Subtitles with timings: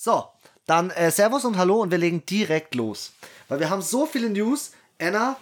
[0.00, 0.26] So,
[0.64, 3.10] dann äh, Servus und Hallo und wir legen direkt los.
[3.48, 4.70] Weil wir haben so viele News.
[5.00, 5.36] Anna,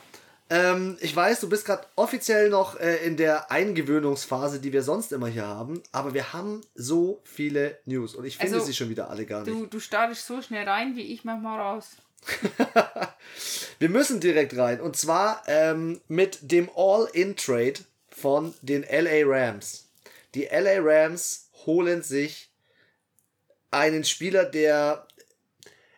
[0.48, 5.13] ähm, ich weiß, du bist gerade offiziell noch äh, in der Eingewöhnungsphase, die wir sonst
[5.13, 8.89] immer hier haben, aber wir haben so viele News und ich finde Also, sie schon
[8.89, 9.55] wieder alle gar nicht.
[9.55, 11.88] Du, du startest so schnell rein, wie ich manchmal raus.
[13.79, 19.84] Wir müssen direkt rein und zwar ähm, mit dem All-In-Trade von den LA Rams.
[20.34, 22.48] Die LA Rams holen sich
[23.77, 25.06] einen Spieler, der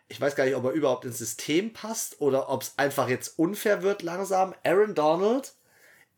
[0.09, 3.37] ich weiß gar nicht, ob er überhaupt ins System passt oder ob es einfach jetzt
[3.37, 4.55] unfair wird langsam.
[4.63, 5.53] Aaron Donald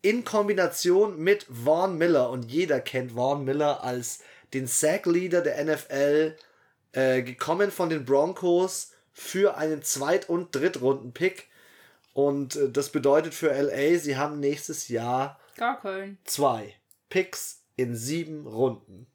[0.00, 4.20] in Kombination mit Vaughn Miller und jeder kennt Vaughn Miller als
[4.54, 6.36] den Sack-Leader der NFL,
[6.92, 11.48] äh, gekommen von den Broncos für einen Zweit- und Drittrunden-Pick.
[12.14, 16.18] Und äh, das bedeutet für LA, sie haben nächstes Jahr Gar Köln.
[16.24, 16.74] zwei
[17.10, 19.06] Picks in sieben Runden.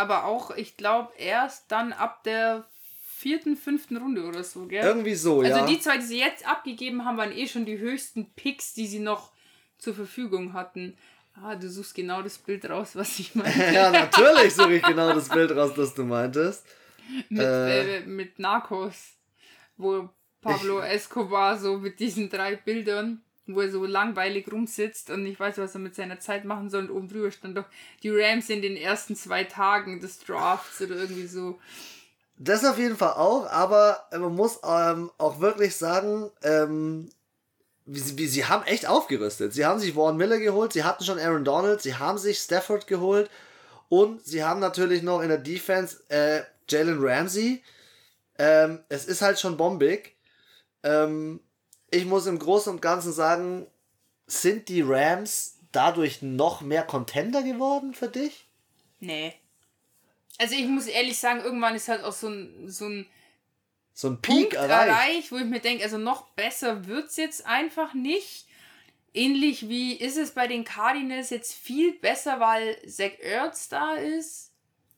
[0.00, 2.64] Aber auch, ich glaube, erst dann ab der
[3.02, 4.82] vierten, fünften Runde oder so, gell?
[4.82, 5.66] Irgendwie so, also ja.
[5.66, 8.98] die zwei, die sie jetzt abgegeben haben, waren eh schon die höchsten Picks, die sie
[8.98, 9.30] noch
[9.76, 10.96] zur Verfügung hatten.
[11.34, 13.74] Ah, du suchst genau das Bild raus, was ich meine.
[13.74, 16.64] ja, natürlich suche ich genau das Bild raus, das du meintest.
[17.28, 19.16] mit, äh, mit Narcos,
[19.76, 20.08] wo
[20.40, 23.22] Pablo Escobar so mit diesen drei Bildern,
[23.54, 26.84] wo er so langweilig rumsitzt und nicht weiß, was er mit seiner Zeit machen soll.
[26.84, 27.66] Und oben drüber stand doch
[28.02, 31.58] die Rams in den ersten zwei Tagen des Drafts oder irgendwie so.
[32.36, 37.10] Das auf jeden Fall auch, aber man muss ähm, auch wirklich sagen, ähm,
[37.84, 39.52] wie, sie, wie, sie haben echt aufgerüstet.
[39.52, 42.86] Sie haben sich Warren Miller geholt, sie hatten schon Aaron Donald, sie haben sich Stafford
[42.86, 43.28] geholt
[43.90, 47.62] und sie haben natürlich noch in der Defense äh, Jalen Ramsey.
[48.38, 50.16] Ähm, es ist halt schon bombig.
[50.82, 51.40] Ähm,
[51.90, 53.66] ich muss im Großen und Ganzen sagen,
[54.26, 58.46] sind die Rams dadurch noch mehr Contender geworden für dich?
[59.00, 59.34] Nee.
[60.38, 63.06] Also ich muss ehrlich sagen, irgendwann ist halt auch so ein, so ein
[63.92, 64.88] So ein Peak Punkt erreicht.
[64.88, 68.46] erreicht, wo ich mir denke, also noch besser wird's jetzt einfach nicht.
[69.12, 74.52] Ähnlich wie ist es bei den Cardinals jetzt viel besser, weil Zach Ertz da ist?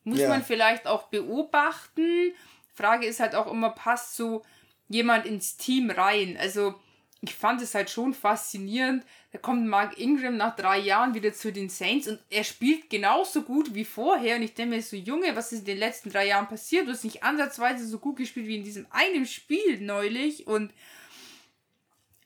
[0.04, 0.28] Muss Ja.
[0.28, 2.34] man vielleicht auch beobachten.
[2.75, 4.44] Frage ist halt auch immer, passt so
[4.92, 6.36] jemand ins Team rein?
[6.38, 6.75] Also
[7.20, 9.04] ich fand es halt schon faszinierend.
[9.30, 13.42] Da kommt Mark Ingram nach drei Jahren wieder zu den Saints und er spielt genauso
[13.42, 14.36] gut wie vorher.
[14.36, 16.86] Und ich denke mir so, Junge, was ist in den letzten drei Jahren passiert?
[16.86, 20.48] Du hast nicht ansatzweise so gut gespielt wie in diesem einen Spiel neulich.
[20.48, 20.72] Und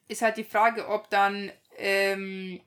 [0.08, 2.60] ist halt die Frage, ob dann ähm,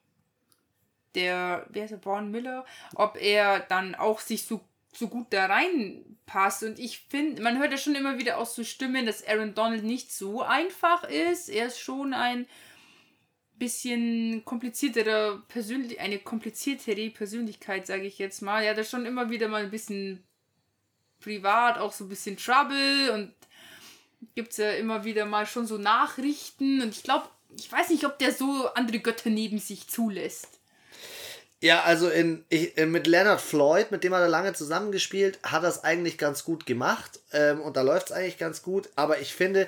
[1.16, 2.66] der, wer ist der, Vaughn Miller,
[2.96, 4.62] ob er dann auch sich so,
[4.94, 6.64] so gut da reinpasst.
[6.64, 9.84] Und ich finde, man hört ja schon immer wieder auch so Stimmen, dass Aaron Donald
[9.84, 11.50] nicht so einfach ist.
[11.50, 12.48] Er ist schon ein
[13.58, 18.64] bisschen komplizierterer Persönlich eine kompliziertere Persönlichkeit, sage ich jetzt mal.
[18.64, 20.24] Er hat ja schon immer wieder mal ein bisschen
[21.20, 23.34] privat auch so ein bisschen Trouble und
[24.36, 27.28] gibt es ja immer wieder mal schon so Nachrichten und ich glaube,
[27.58, 30.59] ich weiß nicht, ob der so andere Götter neben sich zulässt.
[31.62, 35.64] Ja, also in, ich, äh, mit Leonard Floyd, mit dem hat er lange zusammengespielt, hat
[35.64, 39.34] es eigentlich ganz gut gemacht ähm, und da läuft es eigentlich ganz gut, aber ich
[39.34, 39.68] finde,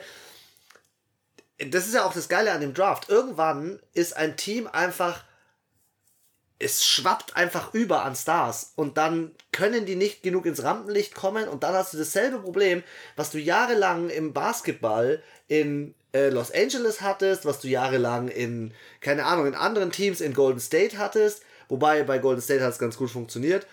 [1.69, 3.09] das ist ja auch das Geile an dem Draft.
[3.09, 5.23] Irgendwann ist ein Team einfach,
[6.59, 8.73] es schwappt einfach über an Stars.
[8.75, 11.47] Und dann können die nicht genug ins Rampenlicht kommen.
[11.47, 12.83] Und dann hast du dasselbe Problem,
[13.15, 19.25] was du jahrelang im Basketball in äh, Los Angeles hattest, was du jahrelang in, keine
[19.25, 22.97] Ahnung, in anderen Teams in Golden State hattest, wobei bei Golden State hat es ganz
[22.97, 23.65] gut funktioniert.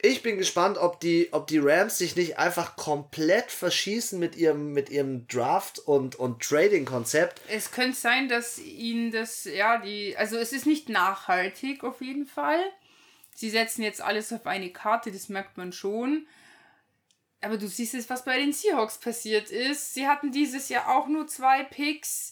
[0.00, 4.72] Ich bin gespannt, ob die, ob die Rams sich nicht einfach komplett verschießen mit ihrem,
[4.72, 7.40] mit ihrem Draft- und, und Trading-Konzept.
[7.48, 12.26] Es könnte sein, dass ihnen das, ja, die, also es ist nicht nachhaltig auf jeden
[12.26, 12.60] Fall.
[13.34, 16.26] Sie setzen jetzt alles auf eine Karte, das merkt man schon.
[17.40, 19.94] Aber du siehst jetzt, was bei den Seahawks passiert ist.
[19.94, 22.31] Sie hatten dieses Jahr auch nur zwei Picks.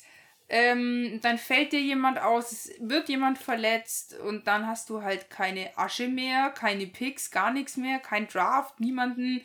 [0.52, 5.30] Ähm, dann fällt dir jemand aus, es wird jemand verletzt und dann hast du halt
[5.30, 9.42] keine Asche mehr, keine Picks, gar nichts mehr, kein Draft, niemanden.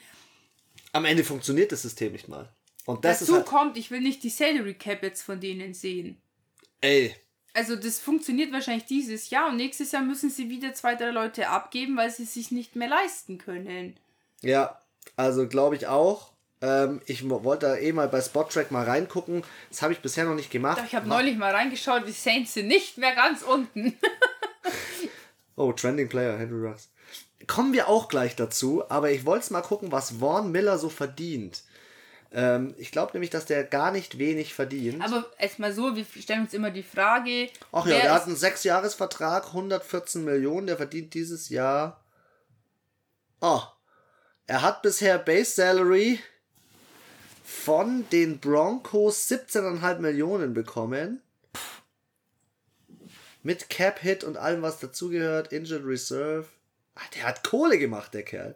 [0.94, 2.50] Am Ende funktioniert das System nicht mal.
[2.86, 5.76] Und das Dazu ist halt, kommt, ich will nicht die Salary Cap jetzt von denen
[5.76, 6.18] sehen.
[6.82, 7.16] ey,
[7.54, 11.50] Also das funktioniert wahrscheinlich dieses Jahr und nächstes Jahr müssen sie wieder zwei, drei Leute
[11.50, 13.96] abgeben, weil sie es sich nicht mehr leisten können.
[14.42, 14.80] Ja,
[15.16, 16.32] also glaube ich auch.
[16.66, 19.44] Ähm, ich wollte da eh mal bei Spottrack mal reingucken.
[19.70, 20.80] Das habe ich bisher noch nicht gemacht.
[20.80, 23.98] Doch, ich habe neulich mal reingeschaut, die Saints sind nicht mehr ganz unten.
[25.58, 26.90] Oh, Trending Player, Henry Ruggs.
[27.48, 31.64] Kommen wir auch gleich dazu, aber ich wollte mal gucken, was Vaughn Miller so verdient.
[32.34, 35.02] Ähm, ich glaube nämlich, dass der gar nicht wenig verdient.
[35.02, 39.48] Aber erstmal so, wir stellen uns immer die Frage, Ach ja, der hat einen Sechsjahresvertrag,
[39.48, 42.04] 114 Millionen, der verdient dieses Jahr.
[43.40, 43.62] Oh,
[44.46, 46.20] er hat bisher Base Salary
[47.46, 51.22] von den Broncos 17,5 Millionen bekommen.
[53.44, 56.48] Mit Cap Hit und allem, was dazugehört, Injured Reserve.
[56.96, 58.56] Ah, der hat Kohle gemacht, der Kerl.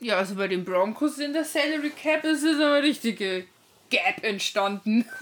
[0.00, 3.44] Ja, also bei den Broncos in der Salary Cap ist es eine richtige
[3.90, 5.04] Gap entstanden.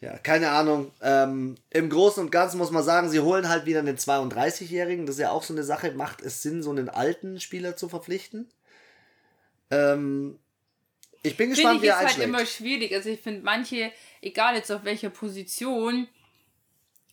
[0.00, 0.92] Ja, keine Ahnung.
[1.00, 5.06] Ähm, Im Großen und Ganzen muss man sagen, sie holen halt wieder einen 32-Jährigen.
[5.06, 5.92] Das ist ja auch so eine Sache.
[5.92, 8.50] Macht es Sinn, so einen alten Spieler zu verpflichten?
[9.70, 10.38] Ähm,
[11.24, 12.18] ich bin gespannt, wie er einschlägt.
[12.18, 12.94] ist halt immer schwierig.
[12.94, 13.90] Also ich finde manche,
[14.20, 16.06] egal jetzt auf welcher Position,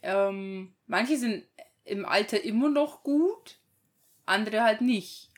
[0.03, 1.45] ähm, manche sind
[1.85, 3.57] im Alter immer noch gut,
[4.25, 5.29] andere halt nicht.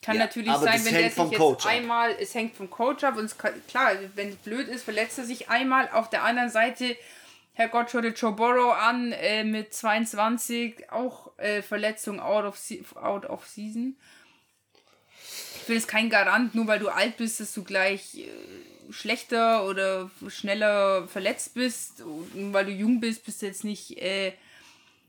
[0.00, 3.16] Kann ja, natürlich sein, wenn der sich jetzt Coach einmal, es hängt vom Coach ab
[3.16, 5.90] und es kann, klar, wenn es blöd ist, verletzt er sich einmal.
[5.90, 6.96] Auf der anderen Seite,
[7.52, 12.58] Herr Gott, schaut Joe Burrow an äh, mit 22, auch äh, Verletzung out of,
[12.96, 13.98] out of season.
[15.68, 20.10] Ich es kein Garant, nur weil du alt bist, dass du gleich äh, schlechter oder
[20.28, 22.02] schneller verletzt bist.
[22.02, 24.32] Und weil du jung bist, bist du jetzt nicht äh,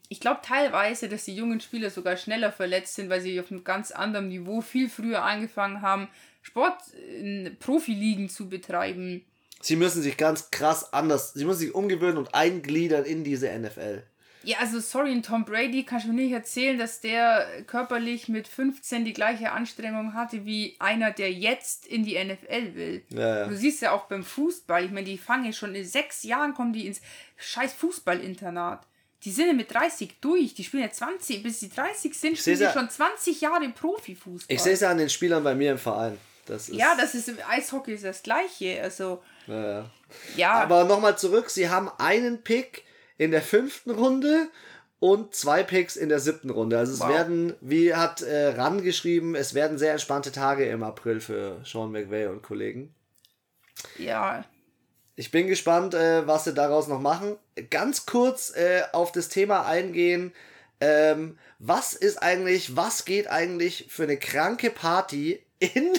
[0.10, 3.64] ich glaube teilweise, dass die jungen Spieler sogar schneller verletzt sind, weil sie auf einem
[3.64, 6.10] ganz anderen Niveau viel früher angefangen haben,
[6.42, 9.24] Sport in Profiligen zu betreiben.
[9.62, 14.04] Sie müssen sich ganz krass anders, sie müssen sich umgewöhnen und eingliedern in diese NFL.
[14.44, 19.04] Ja, also sorry, Tom Brady kannst du mir nicht erzählen, dass der körperlich mit 15
[19.04, 23.04] die gleiche Anstrengung hatte wie einer, der jetzt in die NFL will.
[23.10, 23.48] Ja, ja.
[23.48, 26.72] Du siehst ja auch beim Fußball, ich meine, die fangen schon in sechs Jahren, kommen
[26.72, 27.02] die ins
[27.38, 28.86] scheiß Fußballinternat.
[29.26, 30.54] Die sind ja mit 30 durch.
[30.54, 34.56] Die spielen ja 20, bis sie 30 sind, spielen sie schon 20 Jahre im Profifußball.
[34.56, 36.18] Ich sehe es ja an den Spielern bei mir im Verein.
[36.46, 38.82] Das ist ja, das ist im Eishockey ist das Gleiche.
[38.82, 39.90] Also, ja.
[40.38, 40.54] ja.
[40.54, 42.86] Aber nochmal zurück: Sie haben einen Pick
[43.20, 44.48] in der fünften Runde
[45.00, 46.80] und zwei Picks in der siebten Runde.
[46.80, 47.10] Also, es wow.
[47.10, 51.92] werden, wie hat äh, Ran geschrieben, es werden sehr entspannte Tage im April für Sean
[51.92, 52.96] McVay und Kollegen.
[53.98, 54.44] Ja,
[55.20, 57.36] ich bin gespannt, äh, was sie daraus noch machen.
[57.70, 60.34] Ganz kurz äh, auf das Thema eingehen.
[60.80, 65.92] Ähm, was ist eigentlich, was geht eigentlich für eine kranke Party in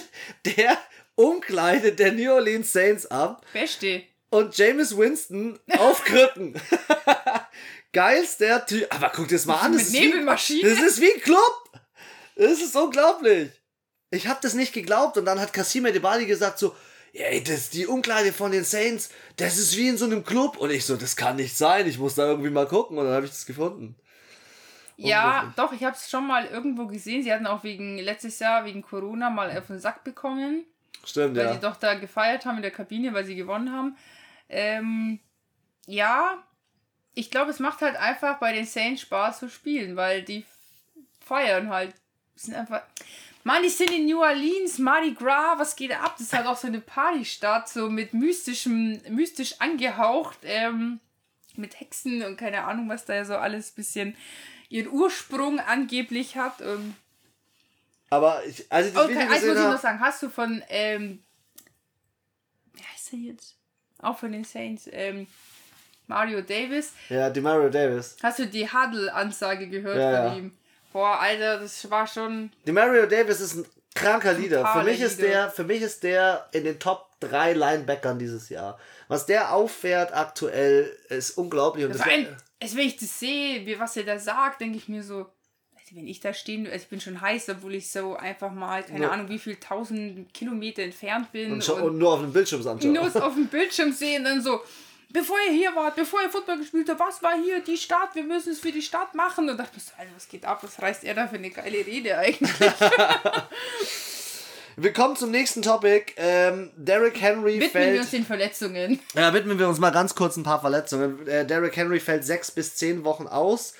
[0.57, 0.75] der
[1.13, 3.45] Umkleide der New Orleans Saints ab?
[3.53, 4.01] Beste.
[4.31, 6.59] Und James Winston auf Krücken.
[7.93, 8.87] Geilster Typ.
[8.89, 9.73] Aber guck dir das mal an.
[9.73, 10.61] Das Mit Nebelmaschine.
[10.61, 11.69] Wie, das ist wie ein Club.
[12.37, 13.51] Das ist unglaublich.
[14.09, 16.73] Ich habe das nicht geglaubt und dann hat Cassime Debali gesagt so,
[17.11, 20.55] ey, das die Umkleide von den Saints, das ist wie in so einem Club.
[20.57, 22.97] Und ich so, das kann nicht sein, ich muss da irgendwie mal gucken.
[22.97, 23.95] Und dann habe ich das gefunden.
[24.95, 27.21] Ja, doch, ich habe es schon mal irgendwo gesehen.
[27.23, 30.65] Sie hatten auch wegen letztes Jahr wegen Corona mal auf den Sack bekommen.
[31.03, 31.49] Stimmt, weil ja.
[31.49, 33.97] Weil sie doch da gefeiert haben in der Kabine, weil sie gewonnen haben.
[34.51, 35.19] Ähm,
[35.87, 36.43] ja,
[37.13, 40.45] ich glaube, es macht halt einfach bei den Saints Spaß zu spielen, weil die
[41.19, 41.93] feiern halt.
[42.35, 42.81] Sind einfach.
[43.43, 46.13] Mann, die sind in New Orleans, Mardi Gras, was geht ab?
[46.17, 50.99] Das ist halt auch so eine Partystadt, so mit mystischem, mystisch angehaucht, ähm,
[51.55, 54.15] mit Hexen und keine Ahnung, was da ja so alles bisschen
[54.69, 56.61] ihren Ursprung angeblich hat.
[56.61, 56.95] Ähm.
[58.09, 61.23] Aber ich, also das okay, eins muss ich noch sagen, hast du von, ähm,
[62.73, 63.60] wie heißt er jetzt?
[64.01, 65.27] Auch von den Saints, ähm,
[66.07, 66.93] Mario Davis.
[67.09, 68.17] Ja, die Mario Davis.
[68.21, 70.51] Hast du die Huddle-Ansage gehört ja, von ihm?
[70.91, 72.51] Boah, Alter, das war schon.
[72.65, 73.65] Die Mario Davis ist ein
[73.95, 74.65] kranker Leader.
[74.65, 78.77] Für mich ist der, für mich ist der in den Top 3 Linebackern dieses Jahr.
[79.07, 81.85] Was der auffährt aktuell, ist unglaublich.
[81.85, 84.87] Und das ein, es, wenn ich das sehe, wie, was er da sagt, denke ich
[84.87, 85.29] mir so,
[85.93, 89.03] wenn ich da stehen, also ich bin schon heiß, obwohl ich so einfach mal, keine
[89.03, 89.09] ja.
[89.11, 91.53] Ahnung, wie viel tausend Kilometer entfernt bin.
[91.53, 92.93] Und, und, und nur auf dem Bildschirm anschauen.
[92.93, 94.61] Nur auf dem Bildschirm sehen, dann so,
[95.09, 98.15] bevor ihr hier wart, bevor ihr Football gespielt habt, was war hier die Stadt?
[98.15, 99.49] Wir müssen es für die Stadt machen.
[99.49, 100.63] Und dachte ich so, Alter, was geht ab?
[100.63, 102.51] Was reißt er da für eine geile Rede eigentlich?
[104.77, 106.13] Wir kommen zum nächsten Topic.
[106.17, 107.73] Ähm, Derrick Henry widmen fällt.
[107.73, 108.99] Widmen wir uns den Verletzungen.
[109.15, 111.27] Ja, widmen wir uns mal ganz kurz ein paar Verletzungen.
[111.27, 113.73] Äh, Derrick Henry fällt sechs bis zehn Wochen aus.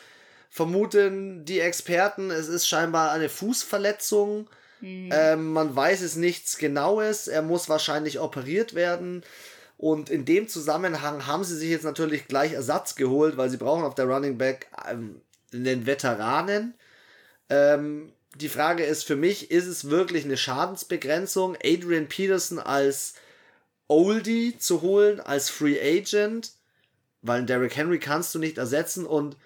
[0.53, 4.49] Vermuten die Experten, es ist scheinbar eine Fußverletzung.
[4.81, 5.09] Mhm.
[5.13, 7.29] Ähm, man weiß es nichts Genaues.
[7.29, 9.23] Er muss wahrscheinlich operiert werden.
[9.77, 13.85] Und in dem Zusammenhang haben sie sich jetzt natürlich gleich Ersatz geholt, weil sie brauchen
[13.85, 15.21] auf der Running Back ähm,
[15.53, 16.73] einen Veteranen.
[17.49, 23.13] Ähm, die Frage ist für mich, ist es wirklich eine Schadensbegrenzung, Adrian Peterson als
[23.87, 26.51] Oldie zu holen, als Free Agent?
[27.21, 29.37] Weil Derrick Henry kannst du nicht ersetzen und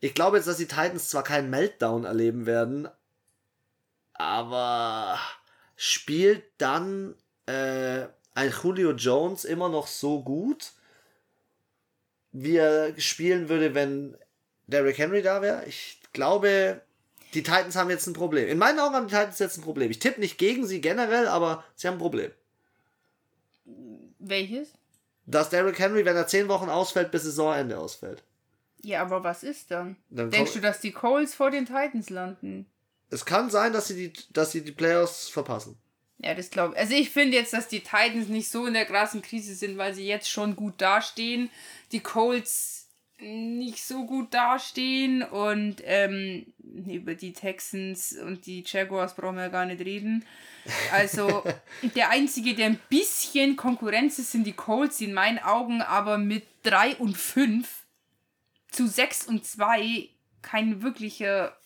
[0.00, 2.88] ich glaube jetzt, dass die Titans zwar keinen Meltdown erleben werden,
[4.14, 5.18] aber
[5.76, 7.14] spielt dann
[7.46, 10.72] äh, ein Julio Jones immer noch so gut,
[12.32, 14.16] wie er spielen würde, wenn
[14.66, 15.64] Derrick Henry da wäre?
[15.66, 16.82] Ich glaube,
[17.34, 18.48] die Titans haben jetzt ein Problem.
[18.48, 19.90] In meinen Augen haben die Titans jetzt ein Problem.
[19.90, 22.30] Ich tippe nicht gegen sie generell, aber sie haben ein Problem.
[24.18, 24.72] Welches?
[25.26, 28.22] Dass Derrick Henry, wenn er zehn Wochen ausfällt, bis Saisonende ausfällt.
[28.82, 29.96] Ja, aber was ist dann?
[30.10, 32.66] Dann Denkst du, dass die Coles vor den Titans landen?
[33.10, 35.78] Es kann sein, dass sie die, dass sie die Playoffs verpassen.
[36.18, 36.80] Ja, das glaube ich.
[36.80, 39.94] Also ich finde jetzt, dass die Titans nicht so in der krassen Krise sind, weil
[39.94, 41.50] sie jetzt schon gut dastehen.
[41.92, 42.88] Die Colts
[43.20, 46.46] nicht so gut dastehen und ähm,
[46.86, 50.24] über die Texans und die Jaguars brauchen wir ja gar nicht reden.
[50.92, 51.42] Also
[51.96, 56.46] der einzige, der ein bisschen Konkurrenz ist, sind die Colts, in meinen Augen aber mit
[56.62, 57.77] 3 und 5
[58.70, 60.08] zu 6 und 2
[60.42, 61.56] kein wirklicher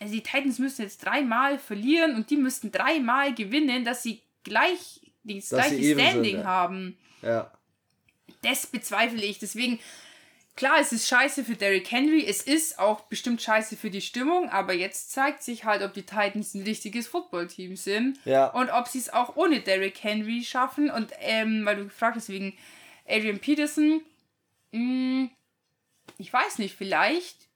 [0.00, 5.00] also die Titans müssen jetzt dreimal verlieren und die müssten dreimal gewinnen, dass sie gleich
[5.24, 6.44] das Dass gleiche even sind, Standing ja.
[6.44, 6.98] haben.
[7.20, 7.52] Ja.
[8.40, 9.38] Das bezweifle ich.
[9.38, 9.78] Deswegen,
[10.56, 14.48] klar, es ist scheiße für Derrick Henry, es ist auch bestimmt scheiße für die Stimmung,
[14.48, 18.46] aber jetzt zeigt sich halt, ob die Titans ein richtiges Footballteam sind Ja.
[18.46, 20.90] und ob sie es auch ohne Derrick Henry schaffen.
[20.90, 22.56] Und ähm, weil du gefragt hast wegen
[23.06, 24.00] Adrian Peterson,
[24.72, 27.48] ich weiß nicht, vielleicht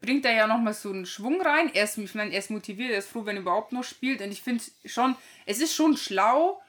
[0.00, 1.70] bringt er ja nochmal so einen Schwung rein.
[1.74, 4.20] Er ist, ich meine, er ist motiviert, er ist froh, wenn er überhaupt noch spielt.
[4.20, 6.60] Und ich finde schon, es ist schon schlau,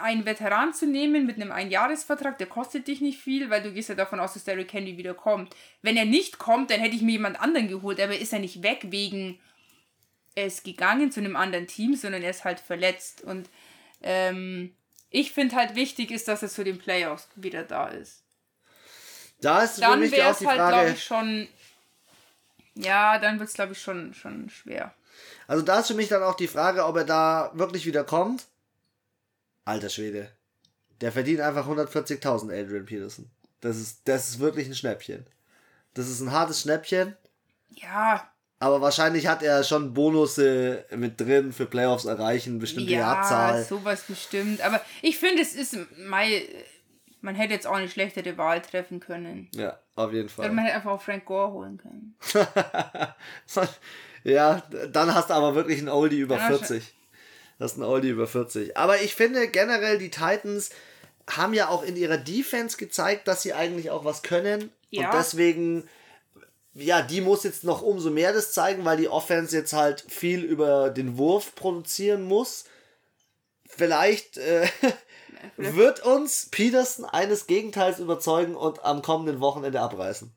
[0.00, 3.88] einen Veteran zu nehmen mit einem Einjahresvertrag, der kostet dich nicht viel, weil du gehst
[3.88, 5.54] ja davon aus, dass Derrick Henry wieder kommt.
[5.82, 8.62] Wenn er nicht kommt, dann hätte ich mir jemand anderen geholt, aber ist er nicht
[8.62, 9.38] weg wegen,
[10.34, 13.22] er ist gegangen zu einem anderen Team, sondern er ist halt verletzt.
[13.22, 13.48] Und
[14.02, 14.74] ähm,
[15.10, 18.25] ich finde halt wichtig ist, dass er zu den Playoffs wieder da ist.
[19.40, 20.90] Da ist für Dann mich wäre auch es die halt, glaube Frage.
[20.92, 21.48] ich, schon.
[22.74, 24.92] Ja, dann wird es, glaube ich, schon, schon schwer.
[25.46, 28.44] Also da ist für mich dann auch die Frage, ob er da wirklich wieder kommt.
[29.64, 30.30] Alter Schwede.
[31.00, 33.30] Der verdient einfach 140.000, Adrian Peterson.
[33.60, 35.26] Das ist, das ist wirklich ein Schnäppchen.
[35.94, 37.16] Das ist ein hartes Schnäppchen.
[37.70, 43.64] Ja, Aber wahrscheinlich hat er schon Bonusse mit drin für Playoffs erreichen, bestimmte ja, Jahrzahl.
[43.64, 44.60] sowas bestimmt.
[44.62, 45.76] Aber ich finde, es ist.
[45.98, 46.46] Mei,
[47.20, 49.48] man hätte jetzt auch eine schlechtere Wahl treffen können.
[49.54, 50.52] Ja, auf jeden Oder Fall.
[50.52, 52.14] man hätte einfach auch Frank Gore holen können.
[54.24, 56.94] ja, dann hast du aber wirklich einen Oldie über Dann hast du- 40.
[57.58, 58.76] Das ist ein Oldie über 40.
[58.76, 60.70] Aber ich finde generell, die Titans
[61.30, 64.70] haben ja auch in ihrer Defense gezeigt, dass sie eigentlich auch was können.
[64.90, 65.10] Ja.
[65.10, 65.88] Und deswegen,
[66.74, 70.44] ja, die muss jetzt noch umso mehr das zeigen, weil die Offense jetzt halt viel
[70.44, 72.66] über den Wurf produzieren muss.
[73.64, 74.66] Vielleicht äh,
[75.56, 80.30] wird uns Peterson eines Gegenteils überzeugen und am kommenden Wochenende abreißen.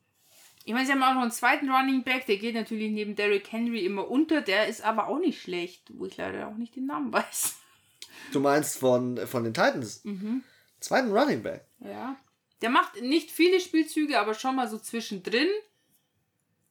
[0.66, 3.52] Ich meine, sie haben auch noch einen zweiten Running Back, der geht natürlich neben Derrick
[3.52, 6.86] Henry immer unter, der ist aber auch nicht schlecht, wo ich leider auch nicht den
[6.86, 7.56] Namen weiß.
[8.32, 10.04] Du meinst von, von den Titans?
[10.04, 10.44] Mhm.
[10.80, 11.66] Zweiten Running Back.
[11.80, 12.18] Ja.
[12.62, 15.48] Der macht nicht viele Spielzüge, aber schon mal so zwischendrin.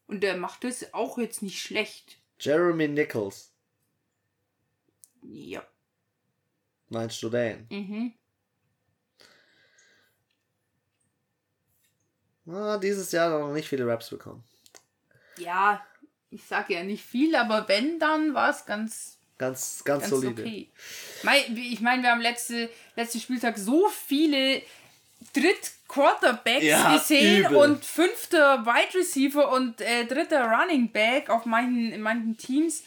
[0.07, 2.19] Und der macht es auch jetzt nicht schlecht.
[2.39, 3.53] Jeremy Nichols.
[5.23, 5.63] Ja.
[6.90, 7.66] Meinst du den?
[7.71, 8.12] Mhm.
[12.50, 14.42] Ah, dieses Jahr noch nicht viele Raps bekommen.
[15.37, 15.85] Ja,
[16.30, 20.42] ich sage ja nicht viel, aber wenn, dann war es ganz, Ganz, ganz, ganz solide.
[20.42, 20.68] okay.
[21.54, 24.62] Ich meine, wir haben letzte, letzten Spieltag so viele
[25.33, 27.57] Dritt-Quarterbacks Ja, gesehen übel.
[27.57, 32.83] und fünfter Wide Receiver und äh, dritter Running Back auf manchen, in manchen Teams.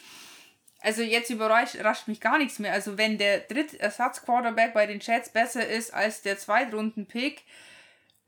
[0.81, 2.73] Also jetzt überrascht rascht mich gar nichts mehr.
[2.73, 7.43] Also wenn der Drittersatz-Quarterback bei den Jets besser ist als der Zweitrunden-Pick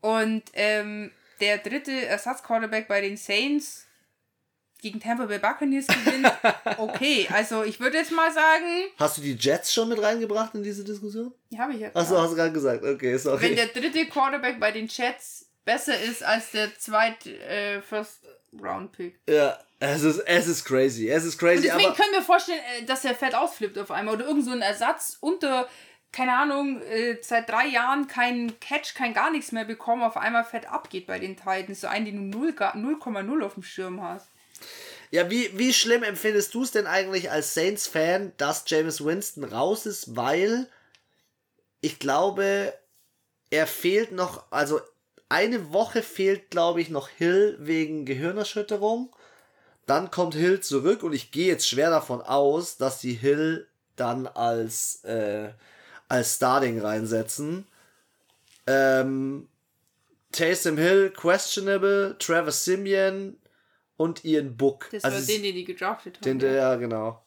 [0.00, 3.86] und ähm, der dritte Ersatz-Quarterback bei den Saints
[4.80, 6.30] gegen Tampa Bay Buccaneers gewinnt,
[6.78, 7.26] okay.
[7.32, 10.84] Also ich würde jetzt mal sagen, Hast du die Jets schon mit reingebracht in diese
[10.84, 11.32] Diskussion?
[11.50, 12.84] die habe ich ja Achso, hast du gerade gesagt.
[12.84, 13.42] Okay, sorry.
[13.42, 18.23] Wenn der dritte Quarterback bei den Jets besser ist als der zweit äh, First
[18.62, 19.18] Round Pick.
[19.28, 21.08] ja, es ist, es ist crazy.
[21.08, 21.96] Es ist Und crazy, deswegen aber.
[21.96, 25.16] können wir vorstellen, äh, dass er fett ausflippt auf einmal oder irgend so ein Ersatz
[25.20, 25.68] unter
[26.12, 30.44] keine Ahnung, äh, seit drei Jahren kein Catch, kein gar nichts mehr bekommen, auf einmal
[30.44, 31.80] fett abgeht bei den Titans.
[31.80, 34.28] So einen, den du 0 ga- 0,0 auf dem Schirm hast.
[35.10, 39.86] Ja, wie, wie schlimm empfindest du es denn eigentlich als Saints-Fan, dass James Winston raus
[39.86, 40.68] ist, weil
[41.80, 42.72] ich glaube,
[43.50, 44.80] er fehlt noch, also
[45.28, 49.14] eine Woche fehlt, glaube ich, noch Hill wegen Gehirnerschütterung.
[49.86, 54.26] Dann kommt Hill zurück und ich gehe jetzt schwer davon aus, dass die Hill dann
[54.26, 55.52] als, äh,
[56.08, 57.66] als Starting reinsetzen.
[58.66, 59.48] Ähm,
[60.32, 63.36] Taysom Hill, questionable, Trevor Simeon
[63.96, 64.88] und Ian Book.
[64.90, 66.24] Das Also war den, den die gedraftet haben.
[66.24, 67.22] den, der, ja, genau.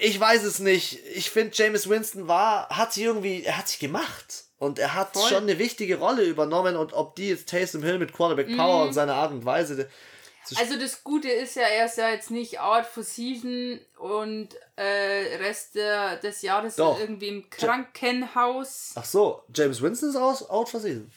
[0.00, 0.98] Ich weiß es nicht.
[1.14, 4.45] Ich finde, James Winston war, hat sich irgendwie, er hat sich gemacht.
[4.58, 5.28] Und er hat Voll.
[5.28, 6.76] schon eine wichtige Rolle übernommen.
[6.76, 8.88] Und ob die jetzt Taysom Hill mit Quarterback Power Mhm.
[8.88, 9.88] und seiner Art und Weise,
[10.56, 15.36] Also das Gute ist ja, er ist ja jetzt nicht out for season und äh,
[15.38, 16.98] Rest der, des Jahres Doch.
[17.00, 18.92] irgendwie im Krankenhaus.
[18.94, 21.10] Ach so, James Winston ist aus, out for season.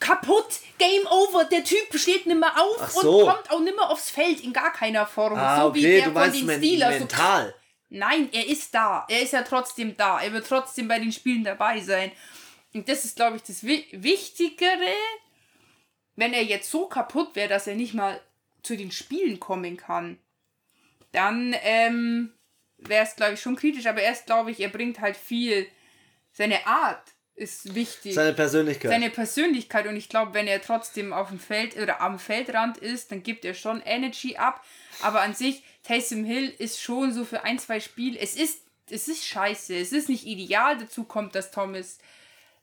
[0.00, 0.46] Kaputt,
[0.78, 3.20] Game over, der Typ steht nimmer auf so.
[3.26, 5.34] und kommt auch nimmer aufs Feld in gar keiner Form.
[5.36, 6.92] Ah, so wie okay, der du von meinst den men Steelers.
[6.94, 7.54] So mental.
[7.94, 9.04] Nein, er ist da.
[9.10, 10.18] Er ist ja trotzdem da.
[10.18, 12.10] Er wird trotzdem bei den Spielen dabei sein.
[12.72, 14.94] Und das ist, glaube ich, das Wi Wichtigere,
[16.16, 18.18] wenn er jetzt so kaputt wäre, dass er nicht mal
[18.62, 20.18] zu den Spielen kommen kann.
[21.12, 22.32] Dann ähm,
[22.78, 23.84] wäre es, glaube ich, schon kritisch.
[23.84, 25.68] Aber er ist, glaube ich, er bringt halt viel.
[26.32, 28.14] Seine Art ist wichtig.
[28.14, 28.90] Seine Persönlichkeit.
[28.90, 33.10] Seine Persönlichkeit und ich glaube, wenn er trotzdem auf dem Feld oder am Feldrand ist,
[33.10, 34.64] dann gibt er schon Energy ab.
[35.02, 38.18] Aber an sich, Taysom Hill ist schon so für ein, zwei Spiele.
[38.18, 39.76] Es ist, es ist scheiße.
[39.76, 40.78] Es ist nicht ideal.
[40.78, 41.98] Dazu kommt, dass Thomas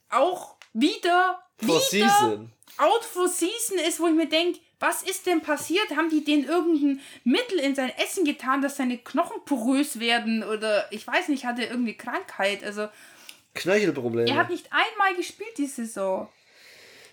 [0.09, 2.51] auch wieder, For wieder season.
[2.77, 5.89] out for season ist, wo ich mir denke, was ist denn passiert?
[5.95, 10.43] Haben die den irgendein Mittel in sein Essen getan, dass seine Knochen porös werden?
[10.43, 12.63] Oder ich weiß nicht, hat er irgendeine Krankheit?
[12.63, 12.87] Also,
[13.59, 14.29] Knöchelprobleme.
[14.29, 16.27] er hat nicht einmal gespielt die Saison.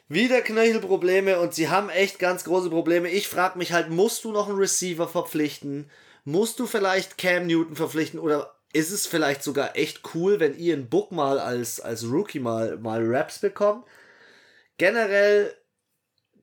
[0.09, 3.11] Wieder Knöchelprobleme und sie haben echt ganz große Probleme.
[3.11, 5.91] Ich frage mich halt, musst du noch einen Receiver verpflichten?
[6.25, 8.21] Musst du vielleicht Cam Newton verpflichten?
[8.21, 12.79] Oder ist es vielleicht sogar echt cool, wenn Ian Book mal als, als Rookie mal,
[12.79, 13.85] mal Raps bekommt?
[14.79, 15.53] Generell,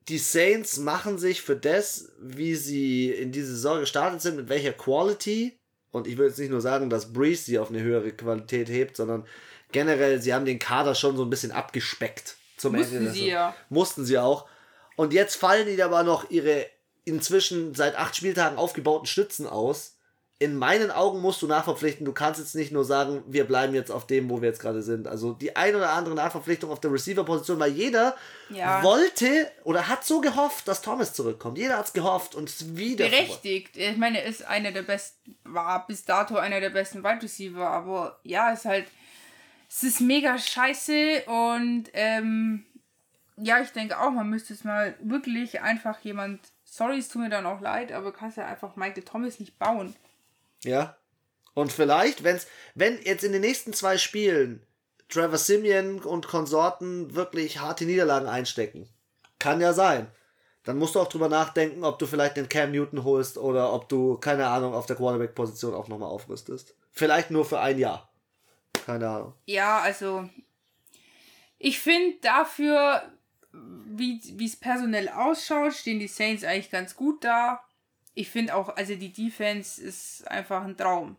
[0.08, 4.72] die Saints machen sich für das, wie sie in diese Saison gestartet sind, mit welcher
[4.72, 5.58] Quality,
[5.90, 8.96] und ich will jetzt nicht nur sagen, dass Breeze sie auf eine höhere Qualität hebt,
[8.96, 9.24] sondern
[9.74, 12.36] generell, sie haben den Kader schon so ein bisschen abgespeckt.
[12.56, 13.54] Zum Mussten Ende sie ja.
[13.68, 14.46] Mussten sie auch.
[14.96, 16.64] Und jetzt fallen ihnen aber noch ihre
[17.04, 19.90] inzwischen seit acht Spieltagen aufgebauten Stützen aus.
[20.38, 22.04] In meinen Augen musst du nachverpflichten.
[22.04, 24.82] Du kannst jetzt nicht nur sagen, wir bleiben jetzt auf dem, wo wir jetzt gerade
[24.82, 25.06] sind.
[25.06, 28.16] Also die ein oder andere Nachverpflichtung auf der Receiver-Position, weil jeder
[28.50, 28.82] Ja.
[28.82, 31.58] wollte oder hat so gehofft, dass Thomas zurückkommt.
[31.58, 33.04] Jeder hat es gehofft und es wieder.
[33.08, 33.76] Berechtigt.
[33.76, 37.66] Ich meine, er ist einer der besten, war bis dato einer der besten Wide Receiver,
[37.68, 38.86] aber ja, ist halt,
[39.74, 42.64] es ist mega scheiße und ähm,
[43.36, 47.28] ja, ich denke auch, man müsste es mal wirklich einfach jemand, sorry, es tut mir
[47.28, 49.96] dann auch leid, aber kannst ja einfach Michael Thomas nicht bauen.
[50.62, 50.96] Ja.
[51.54, 54.64] Und vielleicht, wenn's, wenn jetzt in den nächsten zwei Spielen
[55.08, 58.88] Trevor Simeon und Konsorten wirklich harte Niederlagen einstecken,
[59.40, 60.06] kann ja sein.
[60.62, 63.88] Dann musst du auch drüber nachdenken, ob du vielleicht den Cam Newton holst oder ob
[63.88, 66.74] du, keine Ahnung, auf der Quarterback-Position auch nochmal aufrüstest.
[66.92, 68.13] Vielleicht nur für ein Jahr.
[68.84, 69.32] Keine Ahnung.
[69.46, 70.28] Ja, also
[71.58, 73.02] ich finde dafür,
[73.52, 77.64] wie es personell ausschaut, stehen die Saints eigentlich ganz gut da.
[78.12, 81.16] Ich finde auch, also die Defense ist einfach ein Traum.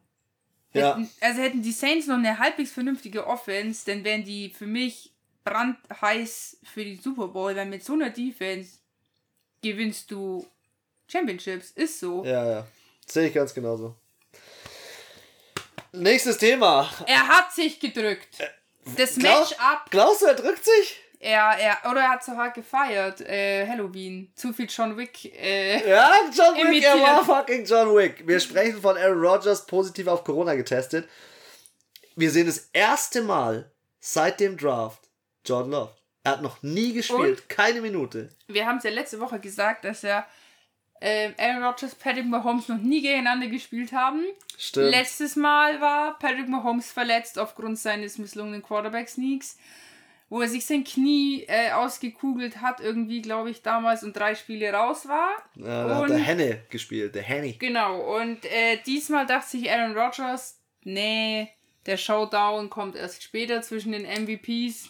[0.74, 0.90] Ja.
[0.90, 5.14] Hätten, also hätten die Saints noch eine halbwegs vernünftige Offense, dann wären die für mich
[5.44, 8.80] brandheiß für die Super Bowl, weil mit so einer Defense
[9.62, 10.46] gewinnst du
[11.08, 11.72] Championships.
[11.72, 12.24] Ist so.
[12.24, 12.68] Ja, ja.
[13.08, 13.96] Sehe ich ganz genauso.
[15.98, 16.90] Nächstes Thema.
[17.08, 18.38] Er hat sich gedrückt.
[18.98, 21.02] Das Glaub- Matchup Glaubst du, er drückt sich?
[21.20, 24.32] Er, er, oder er hat so hart gefeiert, äh, Halloween.
[24.36, 25.26] Zu viel John Wick.
[25.42, 27.02] Äh, Ja, John Wick, er Imitiert.
[27.02, 28.28] war fucking John Wick.
[28.28, 31.10] Wir sprechen von Aaron Rodgers, positiv auf Corona getestet.
[32.16, 35.00] Wir sehen das erste Mal seit dem Draft
[35.46, 35.94] John Love.
[36.24, 38.30] Er hat noch nie gespielt, keine Minute.
[38.48, 40.26] wir haben es ja letzte Woche gesagt, dass er
[41.02, 44.24] äh, Aaron Rodgers, Patrick Mahomes noch nie gegeneinander gespielt haben.
[44.58, 44.92] Stimmt.
[44.92, 49.58] Letztes Mal war Patrick Mahomes verletzt aufgrund seines misslungenen Quarterback-Sneaks,
[50.30, 54.72] wo er sich sein Knie äh, ausgekugelt hat, irgendwie, glaube ich, damals und drei Spiele
[54.74, 55.30] raus war.
[55.56, 57.54] ja, da hat und- der Henne gespielt, der Henny.
[57.54, 61.50] Genau, und äh, diesmal dachte sich Aaron Rodgers, nee,
[61.86, 64.90] der Showdown kommt erst später zwischen den MVPs.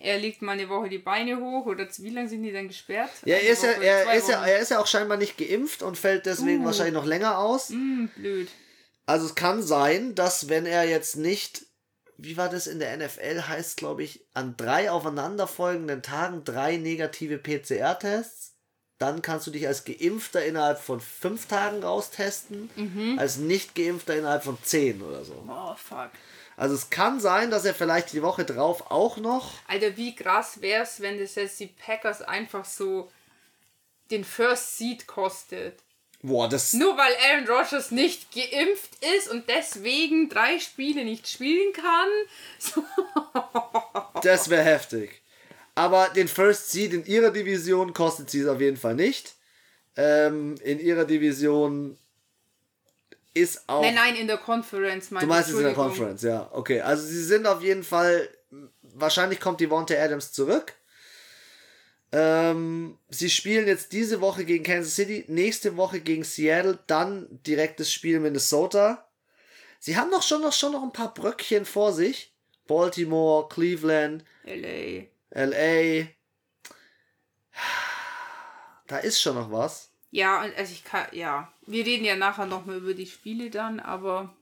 [0.00, 3.10] Er legt mal eine Woche die Beine hoch oder wie lange sind die dann gesperrt?
[3.24, 5.98] Ja, er ist ja, er, ist ja, er ist ja auch scheinbar nicht geimpft und
[5.98, 6.66] fällt deswegen Uh.
[6.66, 7.70] wahrscheinlich noch länger aus.
[7.70, 8.48] Hm, blöd.
[9.06, 11.66] Also es kann sein, dass wenn er jetzt nicht,
[12.16, 17.38] wie war das in der NFL, heißt glaube ich, an drei aufeinanderfolgenden Tagen drei negative
[17.38, 18.54] PCR-Tests,
[18.98, 23.18] dann kannst du dich als Geimpfter innerhalb von fünf Tagen raustesten, Mhm.
[23.18, 25.44] als nicht Geimpfter innerhalb von zehn oder so.
[25.48, 26.10] Oh, fuck.
[26.58, 30.60] Also es kann sein, dass er vielleicht die Woche drauf auch noch, Alter, wie krass
[30.60, 33.08] wär's, wenn das jetzt die Packers einfach so
[34.10, 35.78] den First Seed kostet.
[36.20, 41.72] boah, das, Nur weil Aaron Rodgers nicht geimpft ist und deswegen drei Spiele nicht spielen
[41.72, 42.08] kann.
[42.58, 42.82] So.
[44.22, 45.22] das wäre heftig.
[45.76, 49.36] Aber den First Seed in ihrer Division kostet sie es auf jeden Fall nicht.
[49.96, 51.96] Ähm, in ihrer Division
[53.34, 53.82] ist auch.
[53.82, 55.74] Nein, nein, in der Conference, Du meinst jetzt in der.
[55.74, 56.48] Conference, ja.
[56.52, 58.28] Okay, also sie sind auf jeden Fall.
[58.82, 60.74] Wahrscheinlich kommt die Devontae Adams zurück.
[62.10, 67.92] Ähm, sie spielen jetzt diese Woche gegen Kansas City, nächste Woche gegen Seattle, dann direktes
[67.92, 69.06] Spiel Minnesota.
[69.78, 72.32] Sie haben doch schon noch, schon noch ein paar Bröckchen vor sich.
[72.66, 75.06] Baltimore, Cleveland, LA.
[75.30, 76.06] LA.
[78.86, 79.87] Da ist schon noch was.
[80.10, 81.52] Ja, und also ich kann, ja.
[81.66, 84.34] Wir reden ja nachher nochmal über die Spiele dann, aber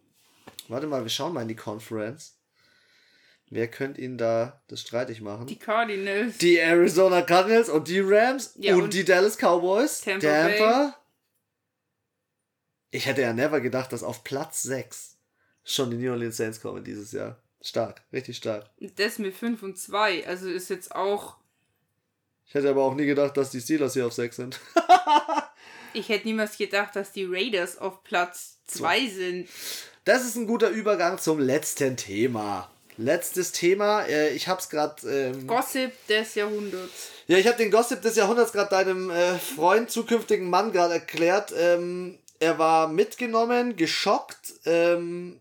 [0.69, 2.35] Warte mal, wir schauen mal in die Conference.
[3.49, 5.47] Wer könnte ihnen da das streitig machen?
[5.47, 6.39] die Cardinals.
[6.39, 10.01] Die Arizona Cardinals und die Rams Ja, und, und die Dallas Cowboys.
[10.01, 10.97] Tampa Tampa.
[12.91, 15.17] Ich hätte ja never gedacht, dass auf Platz 6
[15.63, 17.41] schon die New Orleans Saints kommen dieses Jahr.
[17.61, 18.71] Stark, richtig stark.
[18.97, 20.27] Das mit 5 und 2.
[20.27, 21.37] Also ist jetzt auch.
[22.47, 24.61] Ich hätte aber auch nie gedacht, dass die Steelers hier auf 6 sind.
[25.97, 29.49] Ich hätte niemals gedacht, dass die Raiders auf Platz 2 sind.
[30.05, 32.71] Das ist ein guter Übergang zum letzten Thema.
[32.99, 35.09] Letztes Thema, äh, ich hab's gerade.
[35.09, 37.11] Ähm, Gossip des Jahrhunderts.
[37.29, 41.55] Ja, ich habe den Gossip des Jahrhunderts gerade deinem äh, Freund, zukünftigen Mann gerade erklärt.
[41.57, 44.53] Ähm, er war mitgenommen, geschockt.
[44.67, 45.41] Ähm,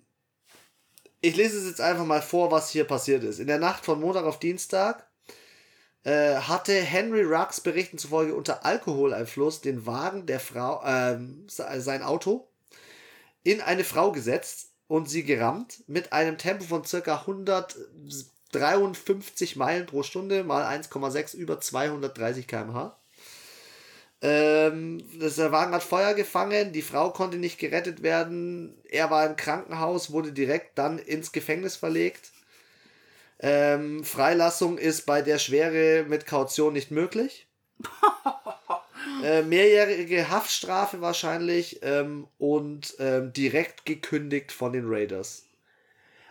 [1.20, 3.40] ich lese es jetzt einfach mal vor, was hier passiert ist.
[3.40, 5.05] In der Nacht von Montag auf Dienstag
[6.06, 10.82] äh, hatte Henry Rux Berichten zufolge unter Alkoholeinfluss den Wagen der Frau,
[11.48, 12.48] se- sein Auto,
[13.44, 20.04] in eine Frau gesetzt und sie gerammt mit einem Tempo von circa 153 Meilen pro
[20.04, 22.96] Stunde mal 1,6 über 230 km/h.
[24.22, 29.36] Ähm, der Wagen hat Feuer gefangen, die Frau konnte nicht gerettet werden, er war im
[29.36, 32.32] Krankenhaus, wurde direkt dann ins Gefängnis verlegt.
[33.40, 37.48] Ähm, Freilassung ist bei der Schwere mit Kaution nicht möglich.
[39.24, 45.44] äh, mehrjährige Haftstrafe wahrscheinlich ähm, und ähm, direkt gekündigt von den Raiders.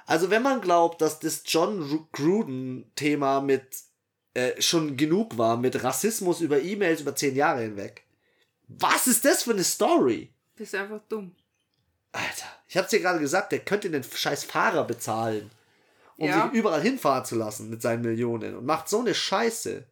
[0.07, 3.67] Also wenn man glaubt, dass das John Ru- Gruden-Thema mit
[4.35, 8.03] äh, schon genug war, mit Rassismus über E-Mails über zehn Jahre hinweg.
[8.69, 10.31] Was ist das für eine Story?
[10.57, 11.35] Das ist einfach dumm.
[12.12, 15.51] Alter, ich hab's dir gerade gesagt, der könnte den scheiß Fahrer bezahlen,
[16.16, 16.44] um Ja.
[16.48, 19.87] sich überall hinfahren zu lassen mit seinen Millionen und macht so eine Scheiße.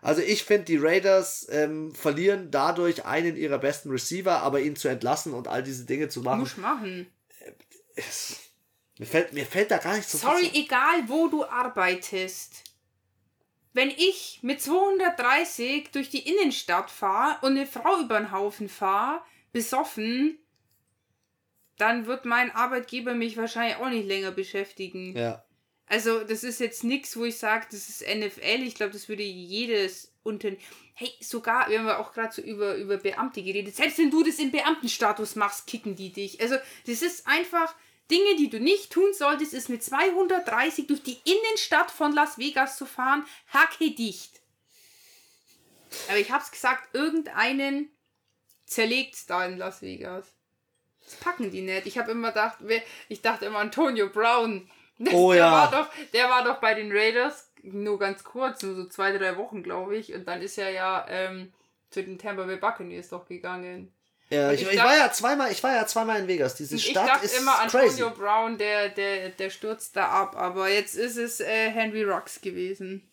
[0.00, 4.88] Also ich finde, die Raiders ähm, verlieren dadurch einen ihrer besten Receiver, aber ihn zu
[4.88, 7.06] entlassen und all diese Dinge zu machen, Muss machen.
[7.94, 8.40] ist,
[8.98, 12.64] mir, fällt, mir fällt da gar nicht so Sorry, zu- egal wo du arbeitest.
[13.74, 19.22] Wenn ich mit 230 durch die Innenstadt fahre und eine Frau über den Haufen fahre,
[19.52, 20.38] besoffen,
[21.82, 25.16] dann wird mein Arbeitgeber mich wahrscheinlich auch nicht länger beschäftigen.
[25.16, 25.44] Ja.
[25.86, 28.62] Also, das ist jetzt nichts, wo ich sage, das ist NFL.
[28.62, 30.62] Ich glaube, das würde jedes Unternehmen.
[30.94, 33.74] Hey, sogar, wir haben ja auch gerade so über, über Beamte geredet.
[33.74, 36.40] Selbst wenn du das im Beamtenstatus machst, kicken die dich.
[36.40, 36.54] Also,
[36.86, 37.74] das ist einfach
[38.08, 42.76] Dinge, die du nicht tun solltest, ist mit 230 durch die Innenstadt von Las Vegas
[42.76, 43.26] zu fahren.
[43.48, 44.40] Hacke dicht.
[46.08, 47.90] Aber ich hab's gesagt, irgendeinen
[48.66, 50.41] zerlegt's da in Las Vegas.
[51.04, 51.86] Das packen die nicht.
[51.86, 52.58] Ich habe immer gedacht,
[53.08, 54.68] ich dachte immer Antonio Brown.
[55.12, 55.50] Oh der ja.
[55.50, 59.36] War doch, der war doch bei den Raiders nur ganz kurz, nur so zwei, drei
[59.36, 60.14] Wochen, glaube ich.
[60.14, 61.52] Und dann ist er ja ähm,
[61.90, 63.92] zu den Tampa Bay Buccaneers doch gegangen.
[64.30, 66.54] Ja, ich, ich ich, war ja zweimal, ich war ja zweimal in Vegas.
[66.54, 68.20] Diese Und ich Stadt dachte ist immer, Antonio crazy.
[68.20, 70.36] Brown, der, der, der stürzt da ab.
[70.36, 73.10] Aber jetzt ist es äh, Henry Rocks gewesen.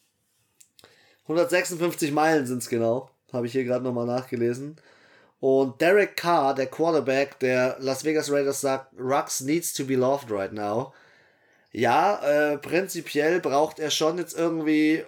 [1.24, 3.12] 156 Meilen sind es genau.
[3.34, 4.78] Habe ich hier gerade nochmal nachgelesen.
[5.40, 10.32] Und Derek Carr, der Quarterback der Las Vegas Raiders, sagt, Rux needs to be loved
[10.32, 10.94] right now.
[11.72, 15.06] Ja, äh, prinzipiell braucht er schon jetzt irgendwie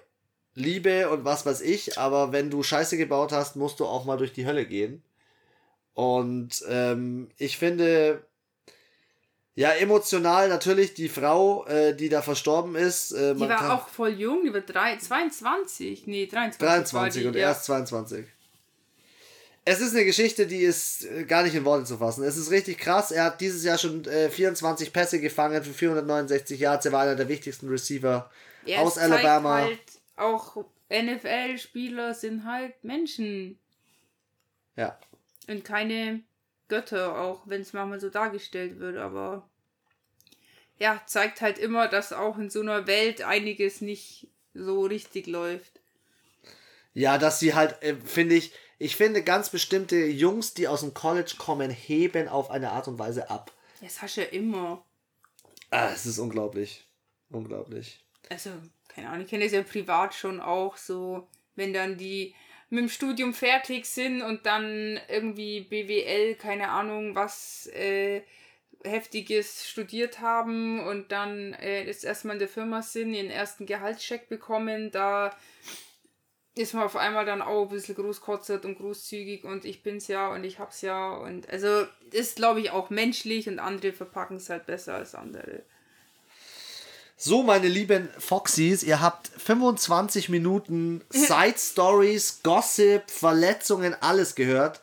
[0.53, 4.17] Liebe und was weiß ich, aber wenn du Scheiße gebaut hast, musst du auch mal
[4.17, 5.03] durch die Hölle gehen.
[5.93, 8.25] Und ähm, ich finde,
[9.55, 13.11] ja, emotional natürlich die Frau, äh, die da verstorben ist.
[13.11, 16.07] Äh, Die war auch voll jung, die war drei, 22.
[16.07, 16.59] Nee, 23.
[16.59, 17.49] 23 war die, und ja.
[17.49, 18.25] erst 22.
[19.63, 22.23] Es ist eine Geschichte, die ist äh, gar nicht in Worte zu fassen.
[22.23, 23.11] Es ist richtig krass.
[23.11, 26.85] Er hat dieses Jahr schon äh, 24 Pässe gefangen für 469 Yards.
[26.85, 28.29] Er war einer der wichtigsten Receiver
[28.65, 29.61] Ja, aus Alabama.
[29.61, 29.79] Halt
[30.17, 33.57] auch NFL-Spieler sind halt Menschen
[34.75, 34.97] Ja.
[35.47, 36.21] und keine
[36.67, 39.47] Götter, auch wenn es manchmal so dargestellt wird, aber
[40.79, 45.79] ja, zeigt halt immer, dass auch in so einer Welt einiges nicht so richtig läuft.
[46.93, 50.95] Ja, dass sie halt, äh, finde ich, ich finde ganz bestimmte Jungs, die aus dem
[50.95, 53.51] College kommen, heben auf eine Art und Weise ab.
[53.79, 54.83] Das hast du ja immer.
[55.69, 56.87] Ah, es ist unglaublich.
[57.29, 58.03] Unglaublich.
[58.29, 58.49] Also,
[58.87, 62.33] keine Ahnung, ich kenne das ja privat schon auch so, wenn dann die
[62.71, 68.23] mit dem Studium fertig sind und dann irgendwie BWL, keine Ahnung, was äh,
[68.83, 74.27] Heftiges studiert haben und dann äh, jetzt erstmal in der Firma sind, ihren ersten Gehaltscheck
[74.27, 75.37] bekommen, da
[76.55, 80.29] ist man auf einmal dann auch ein bisschen großkotzert und großzügig und ich bin's ja
[80.29, 84.49] und ich hab's ja und also ist glaube ich auch menschlich und andere verpacken es
[84.49, 85.63] halt besser als andere.
[87.23, 94.81] So, meine lieben Foxys, ihr habt 25 Minuten Side Stories, Gossip, Verletzungen, alles gehört.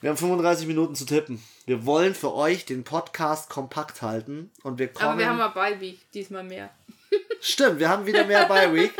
[0.00, 1.42] Wir haben 35 Minuten zu tippen.
[1.66, 5.10] Wir wollen für euch den Podcast kompakt halten und wir kommen.
[5.10, 6.70] Aber wir haben mal bei Week diesmal mehr.
[7.40, 8.92] Stimmt, wir haben wieder mehr Bye Week.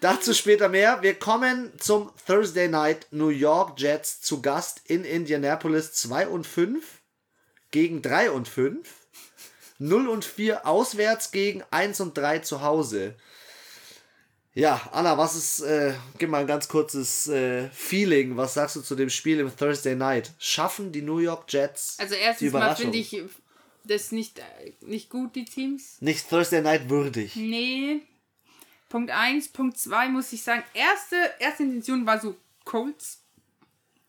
[0.00, 1.02] Dazu später mehr.
[1.02, 6.84] Wir kommen zum Thursday Night New York Jets zu Gast in Indianapolis 2 und 5
[7.70, 8.88] gegen 3 und 5.
[9.78, 13.16] 0 und 4 auswärts gegen 1 und 3 zu Hause.
[14.56, 18.36] Ja, Anna, was ist, äh, gib mal ein ganz kurzes äh, Feeling.
[18.36, 20.30] Was sagst du zu dem Spiel im Thursday Night?
[20.38, 23.20] Schaffen die New York Jets Also erstens mal finde ich
[23.84, 26.00] das nicht, äh, nicht gut, die Teams.
[26.00, 27.36] Nicht Thursday Night würdig.
[27.36, 28.02] Nee.
[28.88, 29.48] Punkt 1.
[29.48, 33.22] Punkt 2 muss ich sagen, erste, erste Intention war so Colts.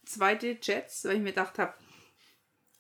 [0.06, 1.74] Zweite Jets, weil ich mir gedacht habe,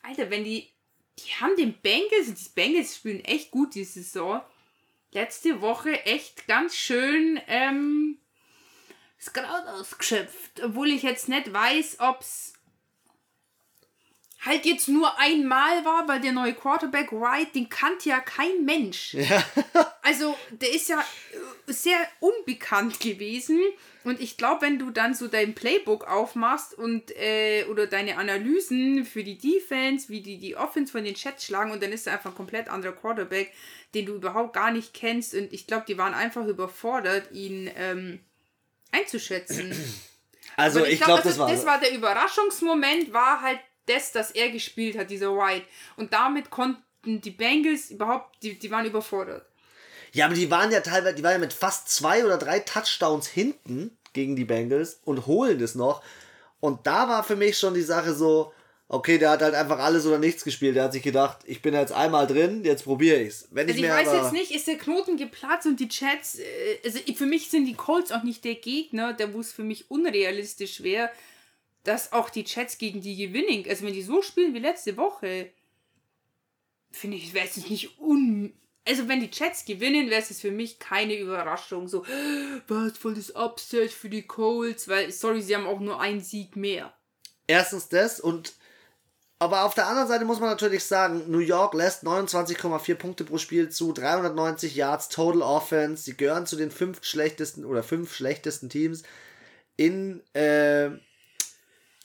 [0.03, 0.69] Alter, wenn die,
[1.17, 4.41] die haben den Bengals, die Bengals spielen echt gut diese Saison.
[5.11, 8.19] Letzte Woche echt ganz schön ähm,
[9.17, 10.61] das Kraut ausgeschöpft.
[10.63, 12.53] Obwohl ich jetzt nicht weiß, ob's
[14.45, 19.15] halt jetzt nur einmal war, weil der neue Quarterback Wright, den kannte ja kein Mensch.
[20.07, 23.59] Also, der ist ja äh, sehr unbekannt gewesen.
[24.03, 29.03] Und ich glaube, wenn du dann so dein Playbook aufmachst und äh, oder deine Analysen
[29.03, 32.13] für die Defense, wie die die Offense von den Chats schlagen und dann ist er
[32.13, 33.51] einfach ein komplett anderer Quarterback,
[33.95, 35.33] den du überhaupt gar nicht kennst.
[35.33, 38.19] Und ich glaube, die waren einfach überfordert, ihn ähm,
[38.91, 39.75] einzuschätzen.
[40.57, 41.49] Also, Und ich glaub, glaube, das war.
[41.49, 45.65] das war der Überraschungsmoment, war halt das, dass er gespielt hat, dieser White.
[45.95, 49.45] Und damit konnten die Bengals überhaupt, die, die waren überfordert.
[50.13, 53.27] Ja, aber die waren ja teilweise, die waren ja mit fast zwei oder drei Touchdowns
[53.27, 56.01] hinten gegen die Bengals und holen das noch.
[56.59, 58.53] Und da war für mich schon die Sache so,
[58.87, 60.75] okay, der hat halt einfach alles oder nichts gespielt.
[60.75, 63.47] Der hat sich gedacht, ich bin jetzt einmal drin, jetzt probiere ich's.
[63.51, 66.43] Wenn Also ich ich weiß jetzt nicht, ist der Knoten geplatzt und die Chats, äh,
[66.83, 69.89] also für mich sind die Colts auch nicht der Gegner, der wo es für mich
[69.89, 71.09] unrealistisch wäre,
[71.85, 73.65] dass auch die Chats gegen die gewinnen.
[73.69, 75.51] Also wenn die so spielen wie letzte Woche,
[76.91, 78.53] finde ich, wäre es nicht un...
[78.87, 81.87] Also wenn die Chats gewinnen, wäre es für mich keine Überraschung.
[81.87, 82.05] So,
[82.67, 86.55] was voll das Upset für die Colts, weil, sorry, sie haben auch nur einen Sieg
[86.55, 86.93] mehr.
[87.47, 88.53] erstens das und
[89.37, 93.37] aber auf der anderen Seite muss man natürlich sagen, New York lässt 29,4 Punkte pro
[93.37, 96.03] Spiel zu, 390 Yards Total Offense.
[96.03, 99.03] Sie gehören zu den fünf schlechtesten oder fünf schlechtesten Teams
[99.75, 100.91] in äh,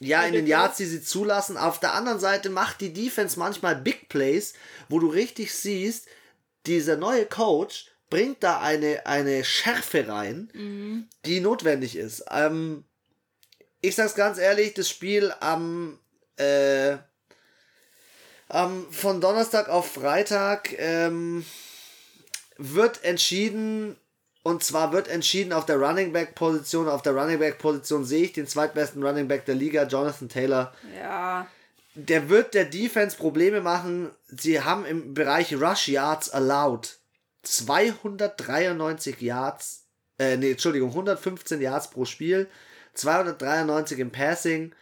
[0.01, 1.59] ja, in den Yards, die sie zulassen.
[1.59, 4.55] Auf der anderen Seite macht die Defense manchmal Big Plays,
[4.89, 6.07] wo du richtig siehst,
[6.67, 12.25] dieser neue Coach bringt da eine, eine Schärfe rein, die notwendig ist.
[12.31, 12.85] Ähm,
[13.83, 15.99] ich sag's ganz ehrlich, das Spiel am,
[16.37, 16.97] äh,
[18.49, 21.45] am von Donnerstag auf Freitag ähm,
[22.57, 23.97] wird entschieden
[24.43, 26.89] und zwar wird entschieden auf der Running Back Position.
[26.89, 30.75] Auf der Running Back Position sehe ich den zweitbesten Running Back der Liga, Jonathan Taylor.
[30.99, 31.47] Ja,
[31.95, 34.11] Der wird der Defense Probleme machen.
[34.29, 36.99] Sie haben im Bereich Rush Yards allowed
[37.43, 39.87] 293 Yards,
[40.19, 42.49] äh, nee, Entschuldigung, 115 Yards pro Spiel,
[42.95, 44.75] 293 im Passing.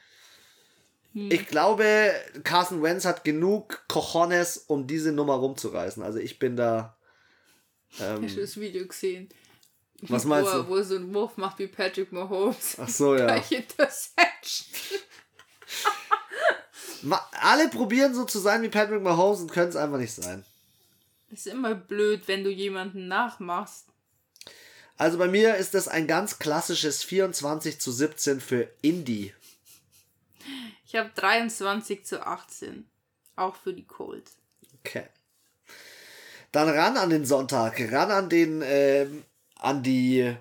[1.14, 2.12] Ich glaube,
[2.44, 6.02] Carson Wentz hat genug Cojones, um diese Nummer rumzureißen.
[6.02, 6.96] Also ich bin da.
[8.00, 9.28] Ähm, hast du das Video gesehen?
[10.02, 10.68] Was meinst wo, du?
[10.68, 12.76] Wo er so einen Wurf macht wie Patrick Mahomes.
[12.78, 13.42] Ach so, ja.
[17.32, 20.44] Alle probieren so zu sein wie Patrick Mahomes und können es einfach nicht sein.
[21.30, 23.86] Ist immer blöd, wenn du jemanden nachmachst.
[24.96, 29.32] Also bei mir ist das ein ganz klassisches 24 zu 17 für Indy.
[30.86, 32.88] Ich habe 23 zu 18.
[33.36, 34.36] Auch für die Colts.
[34.80, 35.04] Okay.
[36.50, 39.22] Dann ran an den Sonntag, ran an den, ähm,
[39.58, 40.34] an die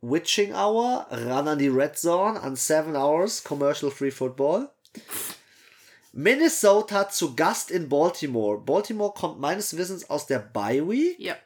[0.00, 4.68] Witching Hour, ran an die Red Zone, an 7 Hours Commercial Free Football.
[6.12, 8.58] Minnesota zu Gast in Baltimore.
[8.60, 11.36] Baltimore kommt meines Wissens aus der Bye Week Ja.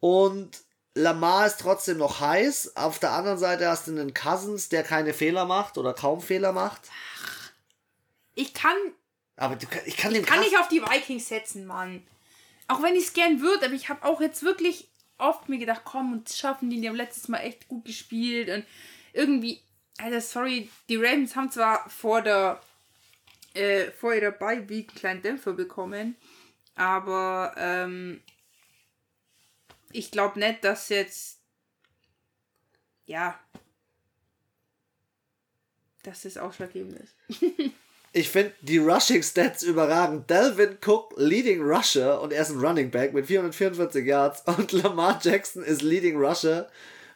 [0.00, 0.58] und
[0.94, 2.76] Lamar ist trotzdem noch heiß.
[2.76, 6.52] Auf der anderen Seite hast du einen Cousins, der keine Fehler macht oder kaum Fehler
[6.52, 6.82] macht.
[8.34, 8.76] Ich kann,
[9.36, 12.06] Aber du, kann- ich kann dem kann Cousins- nicht auf die Vikings setzen, Mann.
[12.68, 14.88] Auch wenn ich es gern würde, aber ich habe auch jetzt wirklich
[15.20, 18.64] oft mir gedacht, komm, und schaffen die, die haben letztes Mal echt gut gespielt und
[19.12, 19.60] irgendwie,
[19.98, 22.60] Alter, sorry, die Ravens haben zwar vor der,
[23.54, 26.16] äh, vor ihrer Bye Week einen kleinen Dämpfer bekommen,
[26.74, 28.22] aber ähm,
[29.92, 31.40] ich glaube nicht, dass jetzt
[33.10, 33.38] ja.
[36.04, 37.14] Dass das ausschlaggebend ist.
[38.12, 40.28] Ich finde die Rushing Stats überragend.
[40.28, 45.20] Delvin Cook leading Rusher und er ist ein Running Back mit 444 Yards und Lamar
[45.22, 46.68] Jackson ist leading Rusher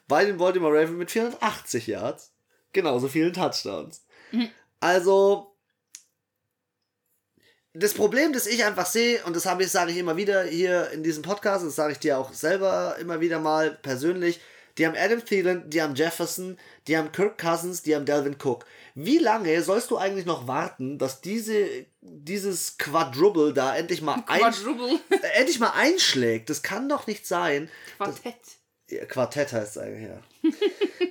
[0.06, 2.32] bei den Baltimore Ravens mit 480 Yards.
[2.72, 4.04] Genauso vielen Touchdowns.
[4.80, 5.54] Also
[7.72, 10.90] das Problem, das ich einfach sehe, und das habe ich, sage ich immer wieder hier
[10.90, 14.40] in diesem Podcast, das sage ich dir auch selber immer wieder mal persönlich,
[14.78, 18.64] die haben Adam Thielen, die haben Jefferson, die haben Kirk Cousins, die haben Delvin Cook.
[18.94, 24.42] Wie lange sollst du eigentlich noch warten, dass diese, dieses Quadruple da endlich mal, ein,
[24.42, 26.50] äh, endlich mal einschlägt?
[26.50, 27.70] Das kann doch nicht sein.
[27.98, 28.34] Quartett.
[28.90, 30.20] Ja, Quartett heißt es eigentlich, ja.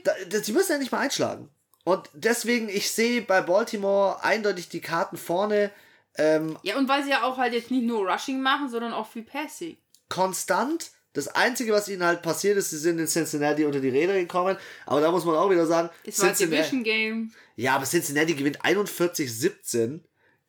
[0.04, 1.50] da, das, die müssen endlich mal einschlagen.
[1.86, 5.72] Und deswegen, ich sehe bei Baltimore eindeutig die Karten vorne.
[6.18, 9.08] Ähm, Ja, und weil sie ja auch halt jetzt nicht nur Rushing machen, sondern auch
[9.08, 9.78] viel Passing.
[10.10, 10.92] konstant.
[11.14, 14.58] Das Einzige, was ihnen halt passiert ist, sie sind in Cincinnati unter die Räder gekommen.
[14.86, 17.32] Aber da muss man auch wieder sagen, Das war ein Cincinnati, Division Game.
[17.56, 20.00] ja, aber Cincinnati gewinnt 41-17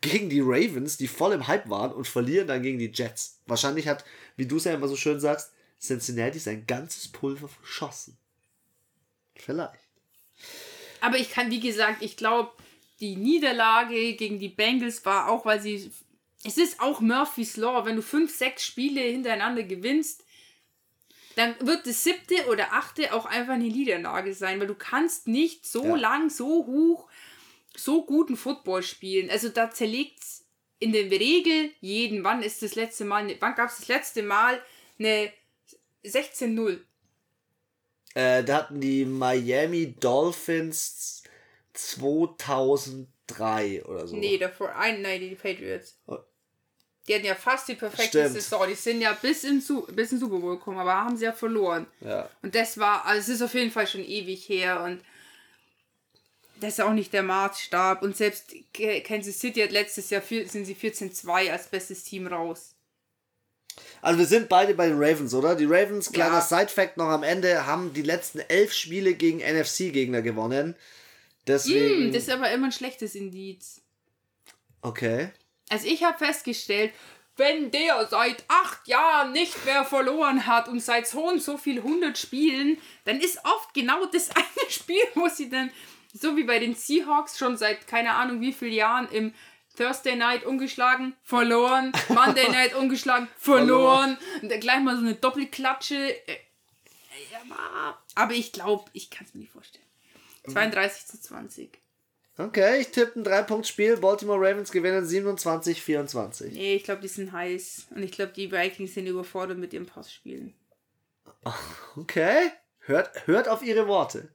[0.00, 3.40] gegen die Ravens, die voll im Hype waren und verlieren dann gegen die Jets.
[3.46, 4.05] Wahrscheinlich hat,
[4.37, 8.16] wie du es ja immer so schön sagst, Cincinnati sein ganzes Pulver verschossen.
[9.37, 9.81] Vielleicht.
[11.00, 12.53] Aber ich kann, wie gesagt, ich glaube,
[13.00, 15.90] die Niederlage gegen die Bengals war auch, weil sie.
[16.46, 17.85] Es ist auch Murphy's Law.
[17.87, 20.23] Wenn du fünf, sechs Spiele hintereinander gewinnst,
[21.37, 25.66] dann wird das siebte oder achte auch einfach eine Niederlage sein, weil du kannst nicht
[25.66, 25.97] so Ja.
[25.97, 27.09] lang, so hoch,
[27.77, 29.31] so guten Football spielen.
[29.31, 30.23] Also da zerlegt
[30.79, 32.25] in der Regel jeden.
[32.25, 34.61] Wann ist das letzte Mal, eine- wann gab es das letzte Mal
[34.99, 35.33] eine
[36.05, 36.81] 16-0?
[38.14, 41.25] Äh, da hatten die Miami Dolphins
[41.73, 44.16] 2003 oder so.
[44.16, 45.99] Nee, davor, ein, nein, die Patriots.
[47.06, 48.32] Die hatten ja fast die perfekte Stimmt.
[48.34, 48.66] Saison.
[48.68, 51.32] Die sind ja bis in, Su bis in Super Bowl gekommen, aber haben sie ja
[51.32, 51.86] verloren.
[52.00, 52.28] Ja.
[52.42, 55.00] Und das war, also es ist auf jeden Fall schon ewig her und
[56.60, 58.00] das ist auch nicht der Maßstab.
[58.02, 58.54] Und selbst
[59.04, 62.70] Kansas City hat letztes Jahr, vier, sind sie 14-2 als bestes Team raus.
[64.00, 65.56] Also wir sind beide bei den Ravens, oder?
[65.56, 66.40] Die Ravens, kleiner Ja.
[66.40, 70.74] Side-Fact noch am Ende, haben die letzten elf Spiele gegen NFC-Gegner gewonnen.
[71.46, 72.04] Deswegen.
[72.06, 73.82] Hm, das ist aber immer ein schlechtes Indiz.
[74.80, 75.30] okay.
[75.70, 76.92] Also ich habe festgestellt,
[77.37, 81.79] wenn der seit acht Jahren nicht mehr verloren hat und seit so und so viel
[81.79, 85.70] 100 Spielen, dann ist oft genau das eine Spiel, wo sie dann,
[86.12, 89.35] so wie bei den Seahawks, schon seit keine Ahnung wie vielen Jahren im
[89.77, 95.96] Thursday Night ungeschlagen, verloren, Monday Night ungeschlagen, verloren, und dann gleich mal so eine Doppelklatsche.
[96.29, 96.38] Äh,
[98.14, 99.85] Aber ich glaube, ich kann es mir nicht vorstellen.
[100.46, 101.79] 32 zu 20.
[102.37, 103.97] Okay, ich tippe ein Drei-Punkt-Spiel.
[103.99, 106.49] Baltimore Ravens gewinnen 27-24.
[106.53, 107.87] Nee, ich glaube, die sind heiß.
[107.94, 110.55] Und ich glaube, die Vikings sind überfordert mit ihrem Passspielen.
[111.97, 112.51] Okay.
[112.81, 114.29] Hört, hört auf ihre Worte.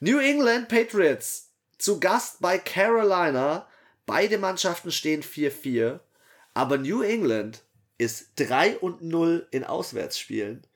[0.00, 3.68] New England Patriots zu Gast bei Carolina.
[4.06, 6.00] Beide Mannschaften stehen 4-4.
[6.54, 7.62] Aber New England
[7.98, 10.66] ist 3 und 0 in Auswärtsspielen.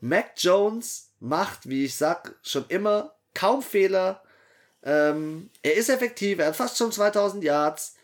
[0.00, 4.23] Mac Jones macht, wie ich sag, schon immer kaum Fehler.
[4.84, 7.94] Ähm, er ist effektiv, er hat fast schon 2000 Yards.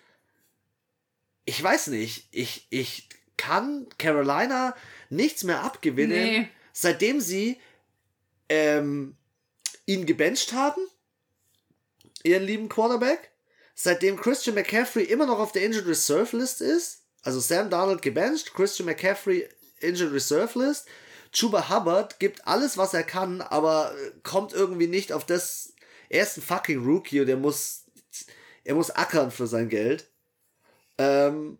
[1.44, 4.74] Ich weiß nicht, ich, ich kann Carolina
[5.08, 6.48] nichts mehr abgewinnen, Nee.
[6.72, 7.60] seitdem sie
[8.48, 9.16] ähm,
[9.86, 10.80] ihn gebencht haben,
[12.22, 13.30] ihren lieben Quarterback,
[13.74, 18.54] seitdem Christian McCaffrey immer noch auf der Injured Reserve List ist, also Sam Darnold gebencht,
[18.54, 19.48] Christian McCaffrey
[19.80, 20.86] Injured Reserve List,
[21.32, 25.69] Chuba Hubbard gibt alles, was er kann, aber äh, kommt irgendwie nicht auf das.
[26.10, 27.86] Er ist ein fucking Rookie und er muss,
[28.64, 30.10] er muss ackern für sein Geld.
[30.98, 31.56] Ähm,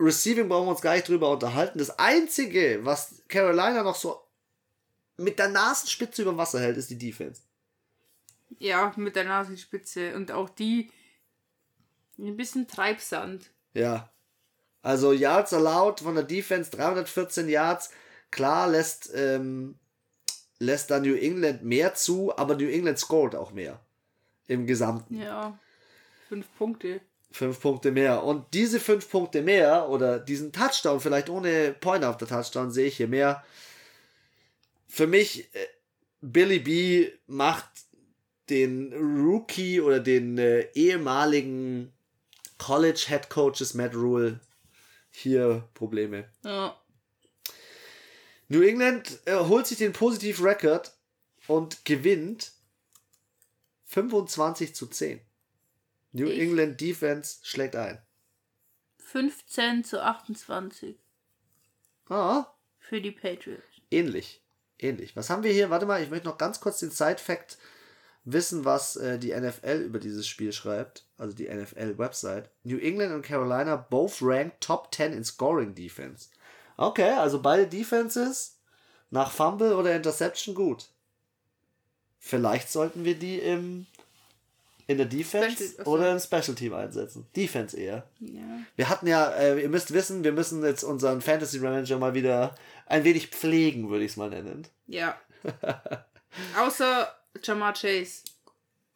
[0.00, 1.78] Receiving brauchen wir uns gar nicht drüber unterhalten.
[1.78, 4.20] Das Einzige, was Carolina noch so
[5.18, 7.42] mit der Nasenspitze über Wasser hält, ist die Defense.
[8.58, 10.14] Ja, mit der Nasenspitze.
[10.14, 10.90] Und auch die
[12.18, 13.50] ein bisschen Treibsand.
[13.74, 14.10] Ja.
[14.82, 17.90] Also Yards allowed von der Defense 314 Yards.
[18.30, 19.78] Klar lässt, ähm,
[20.58, 23.80] lässt da New England mehr zu, aber New England scored auch mehr.
[24.48, 25.20] Im Gesamten.
[25.20, 25.58] Ja.
[26.28, 27.00] Fünf Punkte.
[27.32, 28.22] Fünf Punkte mehr.
[28.22, 32.86] Und diese fünf Punkte mehr oder diesen Touchdown, vielleicht ohne Point auf der Touchdown, sehe
[32.86, 33.44] ich hier mehr.
[34.86, 35.66] Für mich, äh,
[36.20, 37.68] Billy B macht
[38.48, 41.92] den Rookie oder den äh, ehemaligen
[42.58, 44.40] College Head Coaches Matt Rule
[45.10, 46.28] hier Probleme.
[46.44, 46.76] Ja.
[48.48, 50.92] New England äh, holt sich den positiv Record
[51.48, 52.52] und gewinnt
[53.86, 55.20] 25 zu 10.
[56.12, 58.00] New Ich- England Defense schlägt ein.
[58.98, 60.96] 15 zu 28
[62.08, 62.46] Ah,
[62.78, 63.62] für die Patriots.
[63.90, 64.42] ähnlich.
[64.78, 65.16] ähnlich.
[65.16, 65.70] Was haben wir hier?
[65.70, 67.56] Warte mal, ich möchte noch ganz kurz den Side-Fact
[68.24, 71.04] wissen, was äh, die NFL über dieses Spiel schreibt.
[71.16, 72.50] Also die NFL-Website.
[72.64, 76.28] New England und Carolina both ranked top 10 in Scoring Defense.
[76.76, 78.58] Okay, also beide Defenses
[79.10, 80.88] nach Fumble oder Interception gut.
[82.18, 83.86] Vielleicht sollten wir die im
[84.88, 87.26] in der Defense Special- oder im Special Team einsetzen.
[87.34, 88.08] Defense eher.
[88.20, 88.42] Ja.
[88.76, 92.54] Wir hatten ja, äh, ihr müsst wissen, wir müssen jetzt unseren Fantasy Manager mal wieder
[92.86, 94.66] ein wenig pflegen, würde ich es mal nennen.
[94.86, 95.20] Ja.
[96.56, 97.12] Außer
[97.42, 98.22] Jamar Chase.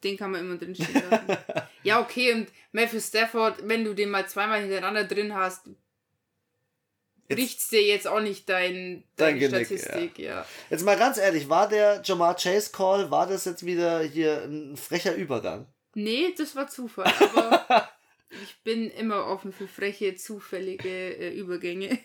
[0.03, 1.37] Den kann man immer drin stehen lassen.
[1.83, 5.67] ja, okay, und Matthew Stafford, wenn du den mal zweimal hintereinander drin hast,
[7.35, 10.45] bricht's dir jetzt auch nicht dein, Dein deine Genick, Statistik, ja.
[10.69, 14.77] Jetzt mal ganz ehrlich, war der Jamar Chase Call, war das jetzt wieder hier ein
[14.77, 15.65] frecher Übergang?
[15.93, 17.89] Nee, das war Zufall, aber
[18.43, 21.99] ich bin immer offen für freche, zufällige äh, Übergänge.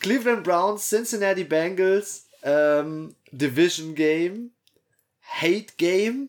[0.00, 4.52] Cleveland Browns, Cincinnati Bengals, ähm, Division Game,
[5.22, 6.28] Hate Game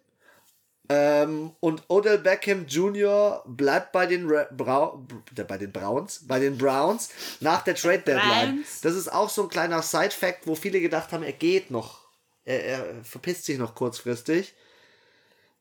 [0.91, 3.43] ähm, und Odell Beckham Jr.
[3.47, 5.05] bleibt bei den, Ra Brau
[5.47, 8.65] bei den Browns, bei den Browns nach der Trade Deadline.
[8.81, 12.01] Das ist auch so ein kleiner Side-Fact, wo viele gedacht haben, er geht noch.
[12.43, 14.53] Er, er verpisst sich noch kurzfristig.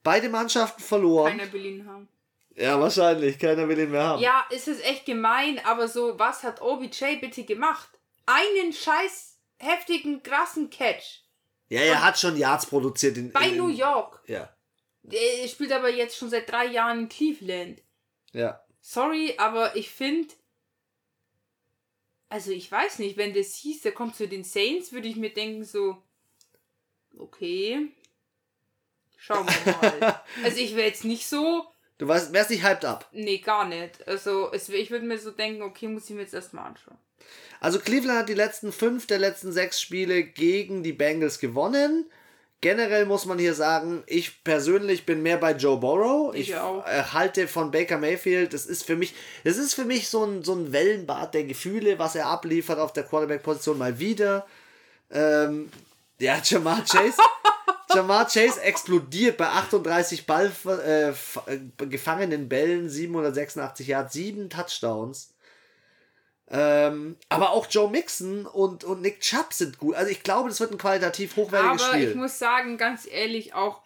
[0.03, 1.37] Beide Mannschaften verloren.
[1.37, 2.09] Keiner will ihn haben.
[2.57, 3.39] Ja, wahrscheinlich.
[3.39, 4.23] Keiner will ihn mehr haben.
[4.23, 7.89] Ja, es ist echt gemein, aber so, was hat OBJ bitte gemacht?
[8.27, 11.23] Einen scheiß heftigen, krassen Catch.
[11.69, 13.17] Ja, er hat schon Yards produziert.
[13.17, 14.21] In, Bei in, New York.
[14.27, 14.49] Ja,
[15.03, 17.83] Er spielt aber jetzt schon seit drei Jahren in Cleveland.
[18.33, 18.63] ja.
[18.83, 20.33] Sorry, aber ich finde.
[22.29, 25.31] Also ich weiß nicht, wenn das hieß, der kommt zu den Saints, würde ich mir
[25.31, 26.03] denken so.
[27.19, 27.89] Okay.
[29.17, 30.23] Schauen wir mal.
[30.45, 31.67] also ich wäre jetzt nicht so.
[31.99, 33.07] Du weißt, wärst nicht hyped up.
[33.13, 34.07] Nee, gar nicht.
[34.09, 36.97] Also es, ich würde mir so denken, okay, muss ich mir jetzt erstmal anschauen.
[37.61, 42.11] Also Cleveland hat die letzten fünf der letzten sechs Spiele gegen die Bengals gewonnen.
[42.63, 46.35] Generell muss man hier sagen, ich persönlich bin mehr bei Joe Burrow.
[46.35, 46.87] Ich Ich auch.
[46.87, 48.53] äh, halte von Baker Mayfield.
[48.53, 51.99] Das ist für mich, das ist für mich so ein, so ein Wellenbad der Gefühle,
[51.99, 54.47] was er abliefert auf der Quarterback-Position mal wieder.
[55.11, 55.71] Ähm,
[56.19, 57.17] ja, Jamar Chase.
[57.95, 60.53] Jamar Chase explodiert bei 38 Ball,
[60.85, 61.15] äh, äh,
[61.89, 65.33] gefangenen Bällen, 786 Yards, 7 Touchdowns.
[66.53, 69.95] Ähm, aber auch Joe Mixon und, und Nick Chubb sind gut.
[69.95, 72.11] Also ich glaube, das wird ein qualitativ hochwertiges Aber Spiel.
[72.11, 73.83] ich muss sagen, ganz ehrlich, auch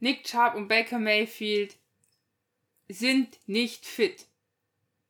[0.00, 1.76] Nick Chubb und Baker Mayfield
[2.88, 4.26] sind nicht fit.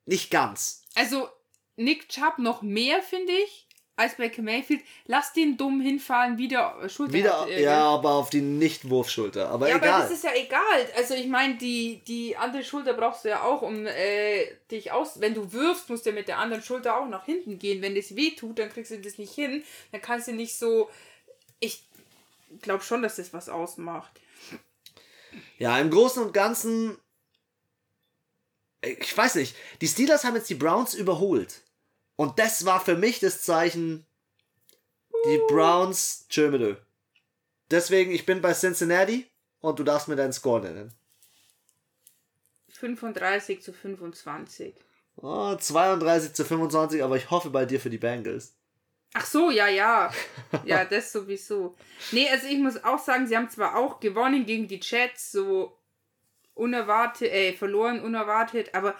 [0.05, 0.83] Nicht ganz.
[0.95, 1.29] Also
[1.77, 4.81] Nick Chubb noch mehr, finde ich, als Baker Mayfield.
[5.05, 7.13] Lass den dumm hinfallen, wieder äh, Schulter.
[7.13, 9.49] Wieder, hat, äh, ja, aber auf die Nicht-Wurfschulter.
[9.49, 9.89] Aber Ja, egal.
[9.89, 10.59] aber das ist ja egal.
[10.95, 15.19] Also ich meine, die, die andere Schulter brauchst du ja auch, um äh, dich aus...
[15.19, 17.81] Wenn du wirfst, musst du mit der anderen Schulter auch nach hinten gehen.
[17.81, 19.63] Wenn das weh tut, dann kriegst du das nicht hin.
[19.91, 20.89] Dann kannst du nicht so...
[21.59, 21.85] Ich
[22.61, 24.19] glaube schon, dass das was ausmacht.
[25.57, 26.97] Ja, im Großen und Ganzen.
[28.81, 29.55] Ich weiß nicht.
[29.81, 31.61] Die Steelers haben jetzt die Browns überholt.
[32.15, 34.05] Und das war für mich das Zeichen.
[35.25, 36.75] Die Browns, tschö.
[37.71, 39.25] Deswegen, ich bin bei Cincinnati
[39.61, 40.93] und du darfst mir deinen Score nennen.
[42.69, 44.75] 35 zu 25.
[45.15, 48.53] Oh, 32 zu 25, aber ich hoffe bei dir für die Bengals.
[49.13, 50.11] Ach so, ja, ja.
[50.65, 51.75] Ja, das sowieso.
[52.11, 55.77] Nee, also ich muss auch sagen, sie haben zwar auch gewonnen gegen die Jets, so
[56.55, 58.95] unerwartet, äh, verloren, unerwartet, aber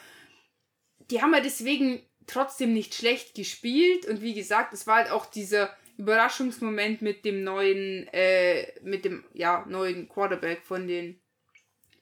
[1.11, 5.25] die haben ja deswegen trotzdem nicht schlecht gespielt und wie gesagt, es war halt auch
[5.25, 11.19] dieser Überraschungsmoment mit dem neuen, äh, mit dem, ja, neuen Quarterback von den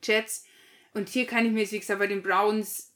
[0.03, 0.45] Jets.
[0.93, 2.93] Und hier kann ich mir wie gesagt, bei den Browns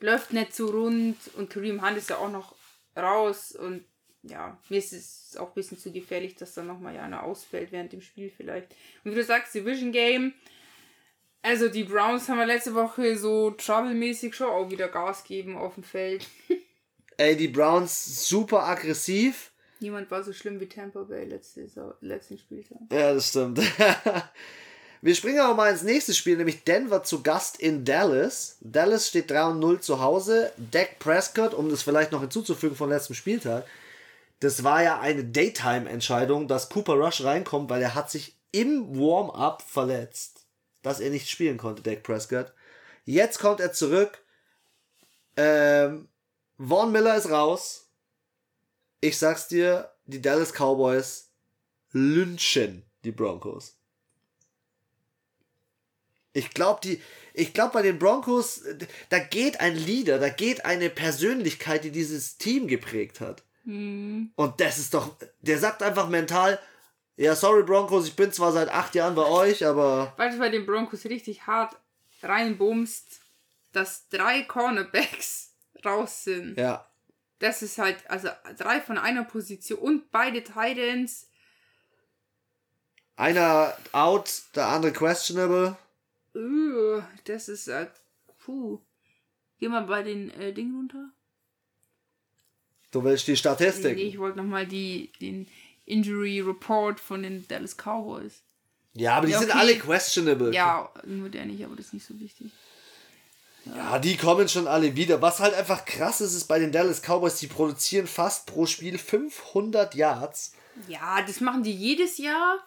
[0.00, 2.54] läuft nicht so rund und Kareem Hunt ist ja auch noch
[2.96, 3.84] raus und
[4.22, 7.72] ja, mir ist es auch ein bisschen zu gefährlich, dass dann nochmal ja einer ausfällt
[7.72, 8.74] während dem Spiel vielleicht.
[9.04, 10.32] Und wie du sagst, Division Game,
[11.44, 15.74] also die Browns haben wir letzte Woche so troublemäßig schon auch wieder Gas geben auf
[15.74, 16.26] dem Feld.
[17.16, 19.52] Ey, die Browns super aggressiv.
[19.78, 22.78] Niemand war so schlimm wie Tampa Bay letzte, Sau- letzten Spieltag.
[22.90, 23.60] Ja, das stimmt.
[25.02, 28.56] Wir springen aber mal ins nächste Spiel, nämlich Denver zu Gast in Dallas.
[28.62, 30.50] Dallas steht 3 und 0 zu Hause.
[30.56, 33.66] Dak Prescott, um das vielleicht noch hinzuzufügen von letztem Spieltag,
[34.40, 39.62] das war ja eine Daytime-Entscheidung, dass Cooper Rush reinkommt, weil er hat sich im Warm-up
[39.62, 40.33] verletzt,
[40.84, 42.52] dass er nicht spielen konnte, Dak Prescott.
[43.04, 44.22] Jetzt kommt er zurück.
[45.36, 46.08] Ähm,
[46.58, 47.88] Vaughn Miller ist raus.
[49.00, 51.30] Ich sag's dir, die Dallas Cowboys
[51.92, 53.76] lynchen die Broncos.
[56.32, 57.00] Ich glaube, die,
[57.32, 58.62] ich glaube bei den Broncos,
[59.08, 63.42] da geht ein Leader, da geht eine Persönlichkeit, die dieses Team geprägt hat.
[63.64, 64.32] Hm.
[64.34, 66.58] Und das ist doch, der sagt einfach mental,
[67.16, 70.48] ja, sorry Broncos, ich bin zwar seit acht Jahren bei euch, aber Weil du bei
[70.48, 71.76] den Broncos richtig hart
[72.22, 73.20] reinbummst,
[73.72, 75.54] dass drei Cornerbacks
[75.84, 76.56] raus sind.
[76.56, 76.88] ja,
[77.38, 81.28] Das ist halt, also drei von einer Position und beide Titans.
[83.16, 85.76] einer out, der andere questionable.
[86.34, 87.86] Uh, das ist, äh,
[88.44, 88.80] puh.
[89.60, 91.10] Geh mal bei den äh, Dingen runter.
[92.90, 93.96] Du willst die Statistik.
[93.96, 95.46] Nee, ich wollte nochmal die, den
[95.86, 98.42] Injury Report von den Dallas Cowboys.
[98.94, 99.58] Ja, aber die Ja, sind okay.
[99.58, 100.54] alle questionable.
[100.54, 102.50] Ja, nur der nicht, aber das ist nicht so wichtig.
[103.64, 105.22] Ja, die kommen schon alle wieder.
[105.22, 108.98] Was halt einfach krass ist, ist bei den Dallas Cowboys, die produzieren fast pro Spiel
[108.98, 110.52] 500 Yards.
[110.86, 112.58] Ja, das machen die jedes Jahr.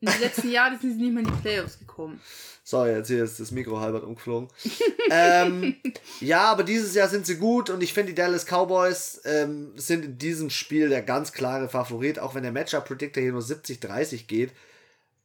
[0.00, 2.20] In den letzten Jahren sind sie nicht mehr in die Playoffs gekommen.
[2.62, 4.48] Sorry, jetzt hier ist das Mikro halbert umgeflogen.
[5.10, 5.76] ähm,
[6.20, 10.04] ja, aber dieses Jahr sind sie gut und ich finde, die Dallas Cowboys ähm, sind
[10.04, 14.52] in diesem Spiel der ganz klare Favorit, auch wenn der Matchup-Predictor hier nur 70-30 geht.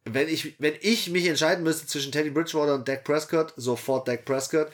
[0.06, 4.26] Wenn ich, wenn ich mich entscheiden müsste zwischen Teddy Bridgewater und Dak Prescott, sofort Dak
[4.26, 4.70] Prescott.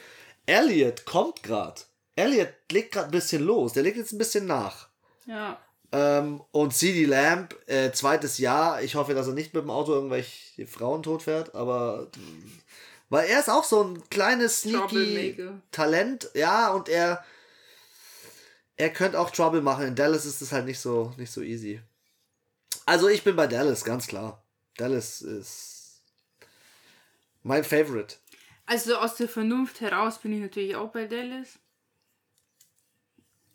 [0.46, 1.80] Elliott kommt gerade.
[2.16, 3.72] Elliott legt gerade ein bisschen los.
[3.74, 4.88] Der legt jetzt ein bisschen nach.
[5.26, 5.60] Ja.
[5.92, 8.82] Ähm, und CD Lamb, äh, zweites Jahr.
[8.82, 12.08] Ich hoffe, dass er nicht mit dem Auto irgendwelche Frauen totfährt, aber.
[13.08, 15.36] Weil er ist auch so ein kleines, sneaky.
[15.72, 16.30] Talent.
[16.34, 17.24] Ja, und er.
[18.76, 19.88] Er könnte auch Trouble machen.
[19.88, 21.80] In Dallas ist es halt nicht so, nicht so easy.
[22.86, 24.42] Also, ich bin bei Dallas, ganz klar.
[24.76, 26.02] Dallas ist.
[27.42, 28.16] Mein Favorite.
[28.66, 31.58] Also aus der Vernunft heraus bin ich natürlich auch bei Dallas.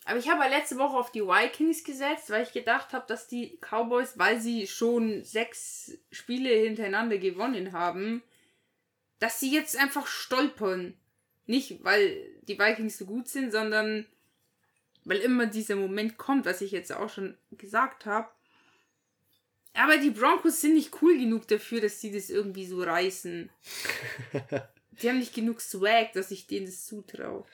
[0.06, 3.28] Aber ich habe ja letzte Woche auf die Vikings gesetzt, weil ich gedacht habe, dass
[3.28, 8.22] die Cowboys, weil sie schon sechs Spiele hintereinander gewonnen haben,
[9.18, 10.94] dass sie jetzt einfach stolpern.
[11.48, 14.06] Nicht, weil die Vikings so gut sind, sondern
[15.06, 18.30] weil immer dieser Moment kommt, was ich jetzt auch schon gesagt habe.
[19.74, 23.50] Aber die Broncos sind nicht cool genug dafür, dass sie das irgendwie so reißen.
[25.02, 27.46] Die haben nicht genug Swag, dass ich denen das zutraue.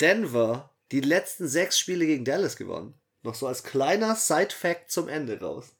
[0.00, 2.94] Denver, die letzten sechs Spiele gegen Dallas gewonnen.
[3.22, 5.74] Noch so als kleiner Side-Fact zum Ende raus.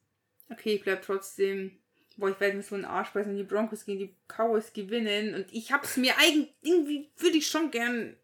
[0.50, 1.78] Okay, ich bleib trotzdem.
[2.16, 5.34] Boah, ich werde mir so einen Arsch beißen, wenn die Broncos gegen die Cowboys gewinnen.
[5.34, 8.16] Und ich hab's mir eigentlich, irgendwie würde ich schon gern.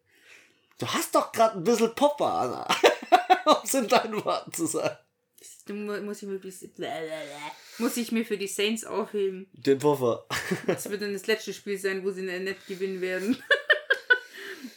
[0.79, 2.67] Du hast doch gerade ein bisschen Popper, Anna.
[3.45, 4.97] um es in deinen Worten zu sagen.
[5.39, 6.21] Muss ich mir, muss
[7.97, 9.47] ich mir für die Saints aufheben.
[9.53, 10.25] Den Puffer.
[10.67, 13.41] Das wird dann das letzte Spiel sein, wo sie nicht gewinnen werden.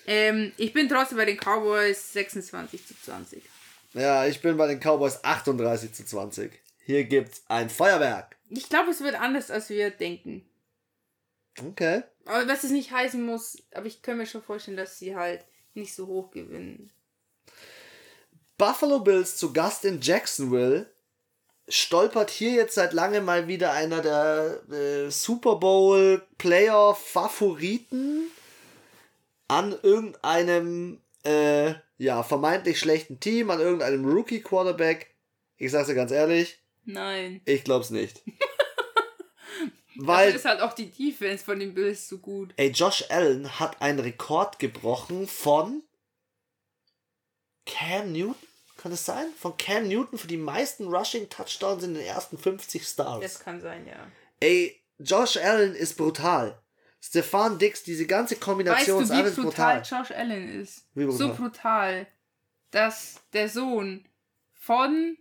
[0.07, 3.43] ähm, ich bin trotzdem bei den Cowboys 26 zu 20.
[3.95, 6.53] Ja, ich bin bei den Cowboys 38 zu 20.
[6.84, 8.37] Hier gibt's ein Feuerwerk.
[8.51, 10.49] Ich glaube, es wird anders, als wir denken.
[11.59, 12.03] Okay.
[12.26, 15.45] Aber was es nicht heißen muss, aber ich kann mir schon vorstellen, dass sie halt
[15.74, 16.91] nicht so hoch gewinnen.
[18.59, 20.91] Buffalo Bills zu Gast in Jacksonville.
[21.68, 28.30] Stolpert hier jetzt seit langem mal wieder einer der äh, Super Bowl Playoff Favoriten
[29.49, 35.14] an irgendeinem äh, ja, vermeintlich schlechten Team, an irgendeinem Rookie Quarterback.
[35.57, 37.40] Ich sag's dir ganz ehrlich, Nein.
[37.44, 38.22] ich glaub's nicht.
[39.99, 42.53] Dafür Weil ist halt auch die Defense von den Bills so gut.
[42.57, 45.82] Ey, Josh Allen hat einen Rekord gebrochen von
[47.64, 48.34] Cam Newton?
[48.76, 49.26] Kann es sein?
[49.38, 53.22] Von Cam Newton für die meisten Rushing Touchdowns in den ersten 50 Stars.
[53.22, 54.07] Das kann sein, ja.
[54.40, 56.61] Ey, Josh Allen ist brutal.
[57.07, 60.00] Stefan Dix, diese ganze Weißt Kombination du, ist alles brutal, brutal.
[60.00, 60.86] Josh Allen ist?
[60.94, 61.18] Wie brutal?
[61.18, 62.07] So brutal,
[62.72, 64.04] dass der Sohn
[64.54, 65.16] von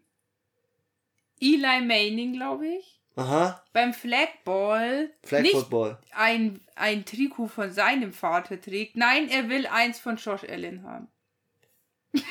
[1.39, 5.99] Eli Manning, glaube ich, Aha, beim Flagball Flag nicht Football.
[6.15, 8.95] ein, ein Trikot von seinem Vater trägt.
[8.97, 11.07] Nein, er will eins von Josh Allen haben.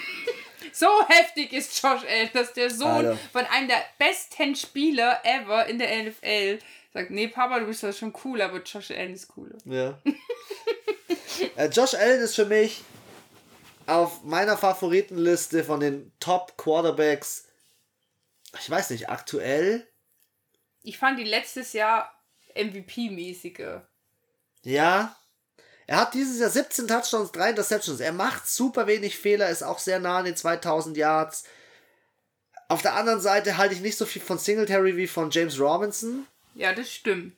[0.73, 3.17] so heftig ist Josh Allen, dass der Sohn Alter.
[3.33, 6.59] von einem der besten Spieler ever in der NFL
[6.95, 9.59] sagt, nee, Papa, du bist doch schon cool, aber Josh Allen ist cooler.
[9.65, 10.01] Ja.
[11.57, 12.83] äh, Josh Allen ist für mich
[13.87, 17.49] auf meiner Favoritenliste von den Top Quarterbacks.
[18.59, 19.87] Ich weiß nicht, aktuell.
[20.83, 22.11] Ich fand die letztes Jahr
[22.55, 23.83] MVP-mäßiger.
[24.63, 25.17] Ja.
[25.87, 28.01] Er hat dieses Jahr 17 Touchdowns, 3 Interceptions.
[28.01, 31.45] Er macht super wenig Fehler, ist auch sehr nah an den 2000 Yards.
[32.69, 36.27] Auf der anderen Seite halte ich nicht so viel von Singletary wie von James Robinson.
[36.55, 37.37] Ja, das stimmt.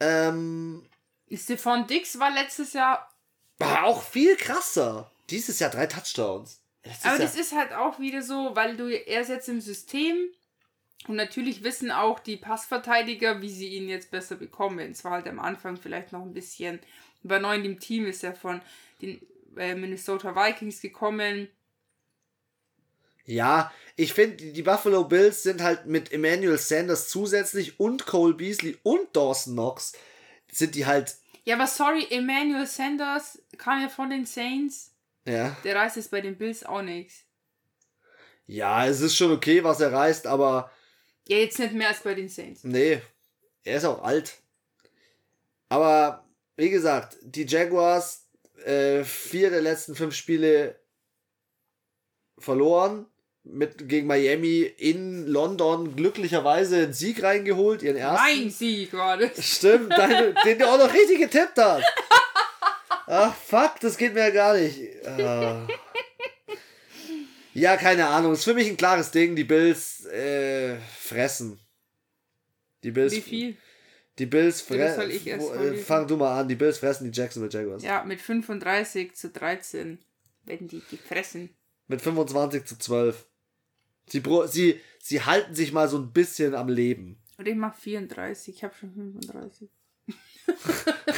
[0.00, 0.84] Ähm,
[1.32, 3.08] Stefan Dix war letztes Jahr,
[3.58, 5.10] war auch viel krasser.
[5.30, 6.60] Dieses Jahr drei Touchdowns.
[6.82, 9.60] Das aber ja, das ist halt auch wieder so, weil du er ist jetzt im
[9.60, 10.16] System
[11.06, 14.90] und natürlich wissen auch die Passverteidiger, wie sie ihn jetzt besser bekommen.
[14.90, 16.80] Es war halt am Anfang vielleicht noch ein bisschen,
[17.22, 18.60] war neu in dem Team, ist er von
[19.00, 19.20] den
[19.56, 21.48] äh, Minnesota Vikings gekommen.
[23.24, 28.78] Ja, ich finde, die Buffalo Bills sind halt mit Emmanuel Sanders zusätzlich und Cole Beasley
[28.82, 29.92] und Dawson Knox
[30.50, 31.16] sind die halt.
[31.44, 34.92] Ja, aber sorry, Emmanuel Sanders kam ja von den Saints.
[35.24, 35.56] Ja.
[35.64, 37.24] Der reißt jetzt bei den Bills auch nichts.
[38.46, 40.70] Ja, es ist schon okay, was er reißt, aber.
[41.28, 42.64] Ja, jetzt nicht mehr als bei den Saints.
[42.64, 43.00] Nee,
[43.62, 44.42] er ist auch alt.
[45.68, 48.26] Aber, wie gesagt, die Jaguars,
[48.64, 50.78] äh, vier der letzten fünf Spiele
[52.38, 53.06] verloren.
[53.44, 58.24] Mit, gegen Miami in London glücklicherweise einen Sieg reingeholt, ihren ersten.
[58.24, 59.44] Mein Sieg war das.
[59.44, 61.84] Stimmt, deine, den du auch noch richtig getippt hast.
[63.06, 64.80] Ach, fuck, das geht mir ja gar nicht.
[65.06, 65.66] Ah.
[67.54, 68.32] Ja, keine Ahnung.
[68.32, 69.36] Ist für mich ein klares Ding.
[69.36, 71.60] Die Bills äh, fressen.
[72.82, 73.12] Die Bills.
[73.12, 73.56] Wie viel?
[74.18, 75.10] Die Bills fressen.
[75.10, 76.48] Äh, fang du mal an.
[76.48, 77.82] Die Bills fressen die Jacksonville Jaguars.
[77.82, 79.98] Ja, mit 35 zu 13
[80.44, 81.50] werden die gefressen.
[81.88, 83.26] Mit 25 zu 12.
[84.06, 87.18] Sie, sie, sie halten sich mal so ein bisschen am Leben.
[87.38, 89.68] Und ich mach 34, ich habe schon 35.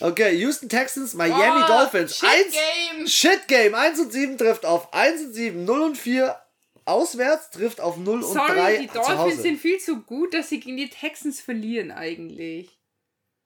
[0.00, 2.18] Okay, Houston Texans, Miami Oh, Dolphins.
[2.18, 3.06] Shit Eins- Game.
[3.06, 3.74] Shit Game.
[3.74, 5.64] 1 und 7 trifft auf 1 und 7.
[5.64, 6.36] 0 und 4
[6.84, 10.50] auswärts trifft auf 0 und Sorry, 3 die zu Dolphins sind viel zu gut, dass
[10.50, 12.78] sie gegen die Texans verlieren eigentlich.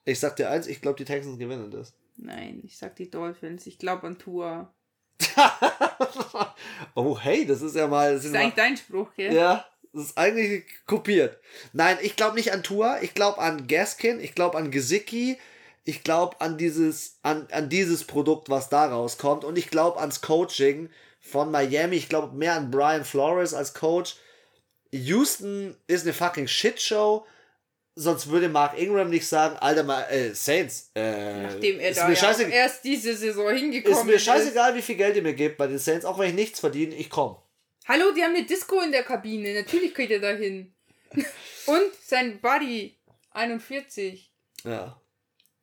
[0.05, 1.95] Ich sag dir eins, ich glaube, die Texans gewinnen das.
[2.17, 3.67] Nein, ich sag die Dolphins.
[3.67, 4.75] Ich glaube an Tour.
[6.95, 8.15] oh, hey, das ist ja mal.
[8.15, 9.33] Das ist mal eigentlich dein Spruch, gell?
[9.33, 11.39] ja, das ist eigentlich kopiert.
[11.73, 15.39] Nein, ich glaube nicht an Tua, ich glaube an Gaskin, ich glaube an Gesicki,
[15.85, 20.21] ich glaube an dieses, an, an dieses Produkt, was da rauskommt und ich glaube ans
[20.21, 20.91] Coaching
[21.21, 21.97] von Miami.
[21.97, 24.17] Ich glaube mehr an Brian Flores als Coach.
[24.93, 27.27] Houston ist eine fucking Shitshow.
[28.01, 32.07] Sonst würde Mark Ingram nicht sagen, Alter, mal, äh, Saints, äh, Nachdem er ist da
[32.07, 35.35] mir ja scheiße, erst diese Saison ist hingekommen mir scheißegal, wie viel Geld ihr mir
[35.35, 37.43] gebt bei den Saints, auch wenn ich nichts verdiene, ich komme.
[37.89, 39.53] Hallo, die haben eine Disco in der Kabine.
[39.53, 40.73] Natürlich geht er da hin.
[41.67, 42.97] Und sein Buddy
[43.33, 44.31] 41.
[44.63, 45.01] Ja.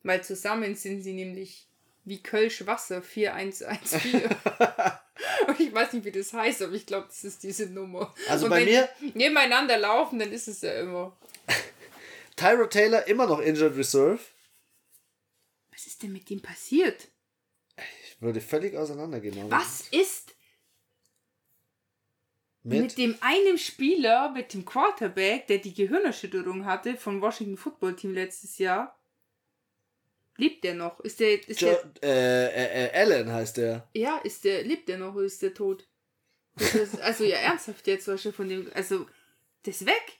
[0.04, 1.70] Weil zusammen sind sie nämlich
[2.04, 4.24] wie Kölsch Wasser 4114.
[5.48, 8.14] Und ich weiß nicht, wie das heißt, aber ich glaube, das ist diese Nummer.
[8.28, 11.16] Also Und bei wenn mir- die nebeneinander laufen, dann ist es ja immer.
[12.36, 14.20] Tyro Taylor immer noch Injured Reserve.
[15.72, 17.08] Was ist denn mit dem passiert?
[17.78, 19.52] Ich würde völlig auseinandergenommen.
[19.52, 20.36] Was ist
[22.64, 22.98] mit, Mit?
[22.98, 28.58] dem einen Spieler, mit dem Quarterback, der die Gehirnerschütterung hatte vom Washington Football Team letztes
[28.58, 28.98] Jahr?
[30.38, 31.00] Lebt der noch?
[31.02, 31.68] Ist der, ist Jo,
[32.02, 33.88] der, äh, äh, äh, Allen heißt der.
[33.94, 35.88] ja, ist der, lebt der noch oder ist der tot?
[36.58, 39.06] Ist also ja, ernsthaft jetzt, was von dem, also,
[39.64, 40.20] das ist weg.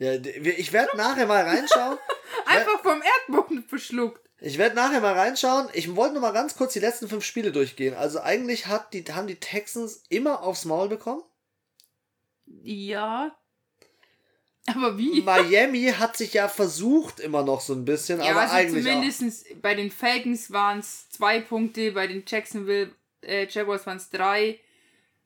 [0.00, 1.98] Ja, ich werde nachher mal reinschauen.
[2.46, 4.20] Einfach vom Erdboden verschluckt.
[4.40, 5.68] Ich werde nachher mal reinschauen.
[5.74, 7.94] Ich wollte nur mal ganz kurz die letzten fünf Spiele durchgehen.
[7.94, 11.22] Also eigentlich hat die, haben die Texans immer aufs Maul bekommen.
[12.62, 13.36] Ja.
[14.66, 15.20] Aber wie?
[15.20, 18.92] Miami hat sich ja versucht immer noch so ein bisschen, Ja, aber also eigentlich auch.
[18.92, 22.90] zumindest bei den Falcons waren es zwei Punkte, bei den Jacksonville
[23.22, 24.58] äh, Jaguars waren es drei.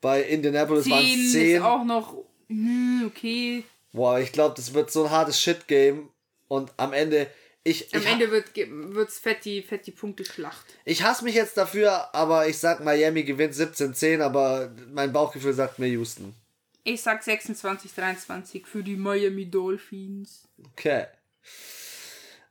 [0.01, 1.63] Bei Indianapolis waren Zehn es ist zehn.
[1.63, 2.17] auch noch,
[2.49, 3.65] hm, okay.
[3.95, 6.11] Boah, ich glaube, das wird so ein hartes Shit-Game.
[6.49, 7.31] Und am Ende,
[7.63, 10.67] ich, Am ich, Ende wird wird's fett die, fett die Punkte-Schlacht.
[10.85, 15.79] ich hasse mich jetzt dafür, aber ich sag, Miami gewinnt 17-10, aber mein Bauchgefühl sagt
[15.79, 16.35] mir Houston.
[16.83, 20.49] Ich sag 26, 23 für die Miami Dolphins.
[20.73, 21.07] Okay.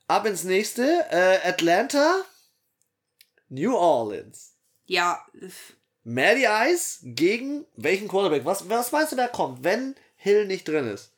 [0.07, 1.05] Ab ins nächste.
[1.11, 2.23] Äh, Atlanta.
[3.49, 4.55] New Orleans.
[4.85, 5.23] Ja,
[6.05, 8.45] Matty Ice gegen welchen Quarterback?
[8.45, 11.12] Was, was meinst du, wer kommt, wenn Hill nicht drin ist?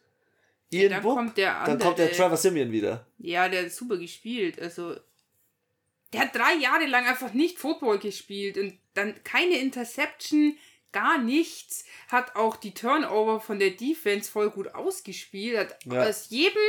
[0.72, 1.16] Ian dann Book?
[1.18, 1.78] kommt der Dann andere.
[1.88, 3.06] kommt der Trevor Simeon wieder.
[3.20, 4.60] Ja, der hat super gespielt.
[4.60, 4.96] Also,
[6.14, 10.58] der hat drei Jahre lang einfach nicht Football gespielt und dann keine Interception,
[10.92, 11.86] gar nichts.
[12.08, 15.58] Hat auch die Turnover von der Defense voll gut ausgespielt.
[15.58, 16.04] Hat Ja.
[16.04, 16.62] aus jedem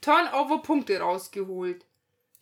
[0.00, 1.84] Turnover Punkte rausgeholt.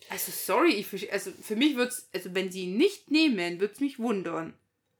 [0.09, 3.99] Also, sorry, ich, also für mich wird's, also wenn sie ihn nicht nehmen, wird's mich
[3.99, 4.53] wundern.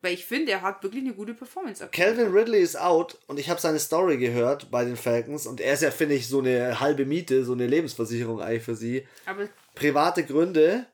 [0.06, 2.16] Weil ich finde, er hat wirklich eine gute Performance abgegeben.
[2.16, 5.74] Calvin Ridley ist out und ich habe seine Story gehört bei den Falcons und er
[5.74, 9.08] ist ja, finde ich, so eine halbe Miete, so eine Lebensversicherung eigentlich für sie.
[9.26, 10.86] Aber Private Gründe.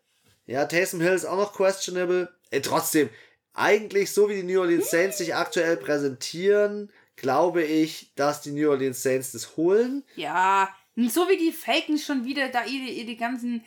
[0.45, 2.34] Ja, Taysom Hill ist auch noch questionable.
[2.51, 3.09] Ey, trotzdem,
[3.53, 8.70] eigentlich so wie die New Orleans Saints sich aktuell präsentieren, glaube ich, dass die New
[8.70, 10.05] Orleans Saints das holen.
[10.16, 13.62] Ja, so wie die Falcons schon wieder da ihre, ihre ganzen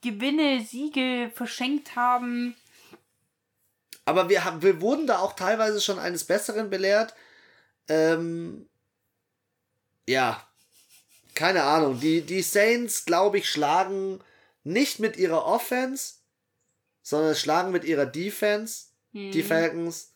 [0.00, 2.54] Gewinne, Siege verschenkt haben.
[4.06, 7.14] Aber wir, haben, wir wurden da auch teilweise schon eines Besseren belehrt.
[7.88, 8.68] Ähm,
[10.08, 10.42] ja,
[11.34, 12.00] keine Ahnung.
[12.00, 14.20] Die, die Saints, glaube ich, schlagen
[14.64, 16.14] nicht mit ihrer Offense,
[17.02, 18.86] sondern schlagen mit ihrer Defense.
[19.32, 20.12] die Falcons.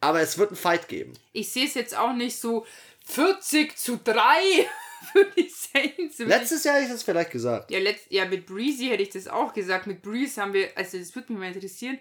[0.00, 1.14] Aber es wird einen Fight geben.
[1.32, 2.66] Ich sehe es jetzt auch nicht so
[3.06, 4.66] 40 zu 3
[5.12, 6.18] für die Saints.
[6.18, 7.70] Letztes Jahr hätte ich das vielleicht gesagt.
[7.70, 9.86] Ja, letzt, ja, mit Breezy hätte ich das auch gesagt.
[9.86, 11.98] Mit Breeze haben wir, also das würde mich mal interessieren,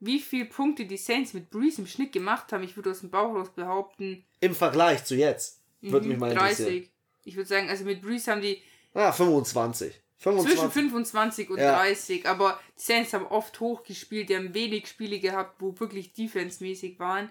[0.00, 2.64] wie viele Punkte die Saints mit Breeze im Schnitt gemacht haben.
[2.64, 4.24] Ich würde aus dem Bauch raus behaupten.
[4.40, 5.60] Im Vergleich zu jetzt.
[5.80, 6.68] Würde mich mal interessieren.
[6.70, 6.90] 30.
[7.24, 8.60] Ich würde sagen, also mit Breeze haben die
[8.94, 9.94] Ah, 25.
[10.18, 10.58] 25.
[10.58, 11.76] zwischen 25 und Ja.
[11.78, 16.98] 30, aber die Saints haben oft hochgespielt, die haben wenig Spiele gehabt, wo wirklich defensemäßig
[17.00, 17.30] waren.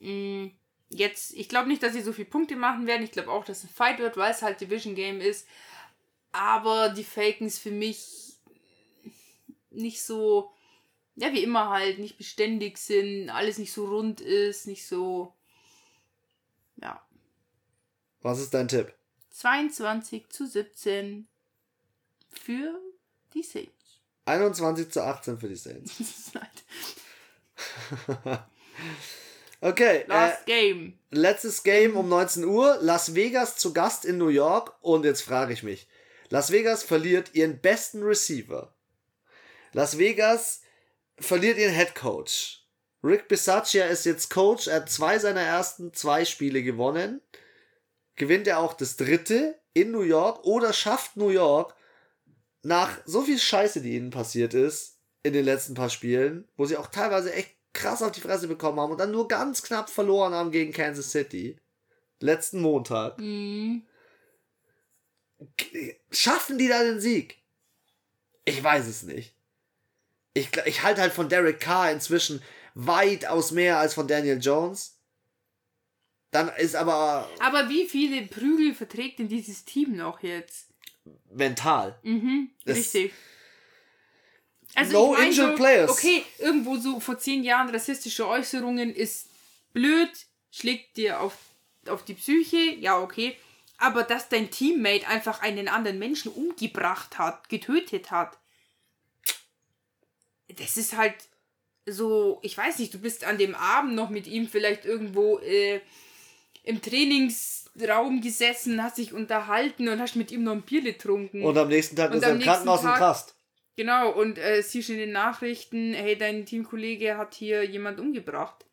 [0.00, 0.46] Mm,
[0.90, 3.02] Jetzt, ich glaube nicht, dass sie so viele Punkte machen werden.
[3.02, 5.46] Ich glaube auch, dass es ein Fight wird, weil es halt Division Game ist.
[6.32, 8.36] Aber die Falcons für mich
[9.70, 10.50] nicht so,
[11.16, 15.34] ja, wie immer halt, nicht beständig sind, alles nicht so rund ist, nicht so,
[16.76, 17.02] ja.
[18.20, 18.94] Was ist dein Tipp?
[19.30, 21.28] 22 zu 17
[22.28, 22.80] für
[23.34, 24.00] die Saints.
[24.24, 25.98] 21 zu 18 für die Saints.
[25.98, 26.64] Das ist halt
[29.60, 30.98] Okay, äh, Last Game.
[31.10, 32.78] letztes Game um 19 Uhr.
[32.80, 34.76] Las Vegas zu Gast in New York.
[34.80, 35.88] Und jetzt frage ich mich.
[36.28, 38.74] Las Vegas verliert ihren besten Receiver.
[39.72, 40.62] Las Vegas
[41.18, 42.66] verliert ihren Head Coach.
[43.02, 44.66] Rick Bisaccia ist jetzt Coach.
[44.68, 47.20] Er hat zwei seiner ersten zwei Spiele gewonnen.
[48.16, 51.74] Gewinnt er auch das dritte in New York oder schafft New York
[52.62, 56.76] nach so viel Scheiße, die ihnen passiert ist in den letzten paar Spielen, wo sie
[56.76, 60.34] auch teilweise echt krass auf die Fresse bekommen haben und dann nur ganz knapp verloren
[60.34, 61.58] haben gegen Kansas City.
[62.20, 63.18] Letzten Montag.
[63.18, 63.86] Mhm.
[66.10, 67.36] Schaffen die da den Sieg?
[68.44, 69.34] Ich weiß es nicht.
[70.34, 72.42] Ich, ich halte halt von Derek Carr inzwischen
[72.74, 74.98] weitaus mehr als von Daniel Jones.
[76.30, 80.68] Dann ist aber Aber wie viele Prügel verträgt denn dieses Team noch jetzt?
[81.30, 81.98] mental.
[82.02, 83.12] Mhm, richtig.
[84.74, 85.90] Also No ich mein injured so, players.
[85.90, 89.28] Okay, irgendwo so vor zehn Jahren rassistische Äußerungen ist
[89.72, 90.10] blöd,
[90.50, 91.36] schlägt dir auf,
[91.88, 93.36] auf die Psyche, ja okay.
[93.78, 98.36] Aber dass dein Teammate einfach einen anderen Menschen umgebracht hat, getötet hat,
[100.48, 101.14] das ist halt
[101.86, 105.80] so, ich weiß nicht, du bist an dem Abend noch mit ihm vielleicht irgendwo äh,
[106.64, 111.42] im Trainingsraum gesessen, hast dich unterhalten und hast mit ihm noch ein Bier getrunken.
[111.42, 113.34] Und am nächsten Tag Und ist er am im Krankenhaus im Krast.
[113.78, 118.66] Genau, und äh, siehst in den Nachrichten, hey, dein Teamkollege hat hier jemand umgebracht.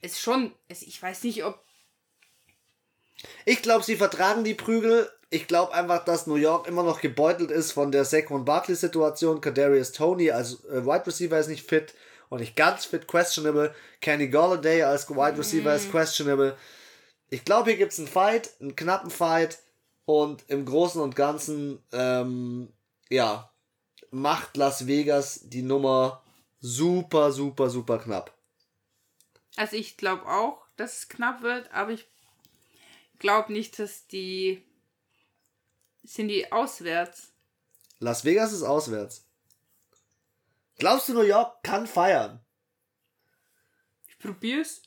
[0.00, 1.60] Ist schon, es, ich weiß nicht, ob.
[3.46, 5.10] Ich glaube, sie vertragen die Prügel.
[5.28, 9.40] Ich glaube einfach, dass New York immer noch gebeutelt ist von der Saquon Barkley-Situation.
[9.40, 11.92] Kadarius Tony als äh, Wide Receiver ist nicht fit
[12.28, 13.74] und nicht ganz fit, questionable.
[14.00, 16.56] Kenny Galladay als Wide Receiver ist questionable.
[17.28, 19.58] Ich glaube, hier gibt es einen Fight, einen knappen Fight
[20.04, 22.68] und im Großen und Ganzen, ähm,
[23.10, 23.50] ja,
[24.16, 26.22] macht Las Vegas die Nummer
[26.60, 28.34] super, super, super knapp.
[29.56, 32.06] Also ich glaube auch, dass es knapp wird, aber ich
[33.18, 34.62] glaube nicht, dass die.
[36.02, 37.32] Sind die auswärts?
[37.98, 39.24] Las Vegas ist auswärts.
[40.78, 42.40] Glaubst du, New York kann feiern?
[44.06, 44.82] Ich probier's.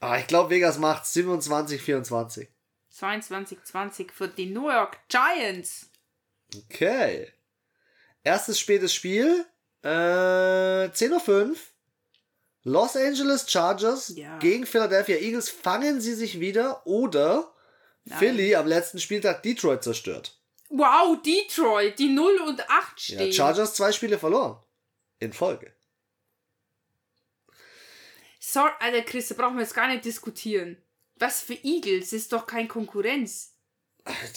[0.00, 2.48] Ah, ich glaube, Vegas macht 27, 24.
[2.92, 5.90] 22-20 für die New York Giants.
[6.56, 7.32] Okay.
[8.24, 9.44] Erstes spätes Spiel.
[9.82, 11.56] Äh, 10.05 Uhr.
[12.64, 14.38] Los Angeles Chargers Ja.
[14.38, 15.48] gegen Philadelphia Eagles.
[15.48, 17.52] Fangen sie sich wieder oder
[18.04, 18.18] Nein.
[18.18, 20.38] Philly am letzten Spieltag Detroit zerstört.
[20.68, 23.32] Wow, Detroit, die 0 und 8 Ja, stehen.
[23.32, 24.62] Chargers zwei Spiele verloren.
[25.18, 25.72] In Folge.
[28.40, 30.76] Sorry, Alter, Chris, da brauchen wir jetzt gar nicht diskutieren.
[31.16, 32.12] Was für Eagles?
[32.12, 33.54] Ist doch kein Konkurrenz.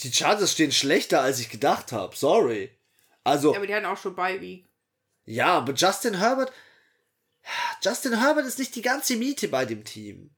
[0.03, 2.15] Die Chargers stehen schlechter, als ich gedacht habe.
[2.15, 2.74] Sorry.
[3.25, 4.69] Also, Ja, aber die hatten auch schon Bye-Week.
[5.25, 6.53] Ja, aber Justin Herbert.
[7.81, 10.29] Justin Herbert ist nicht die ganze Miete bei dem Team.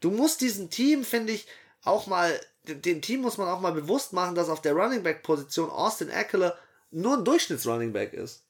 [0.00, 1.46] Du musst diesem Team, finde ich,
[1.82, 2.40] auch mal.
[2.64, 6.10] Dem Team muss man auch mal bewusst machen, dass auf der Running Back Position Austin
[6.10, 6.56] Eckler
[6.90, 8.44] nur ein Durchschnitts Running Back ist.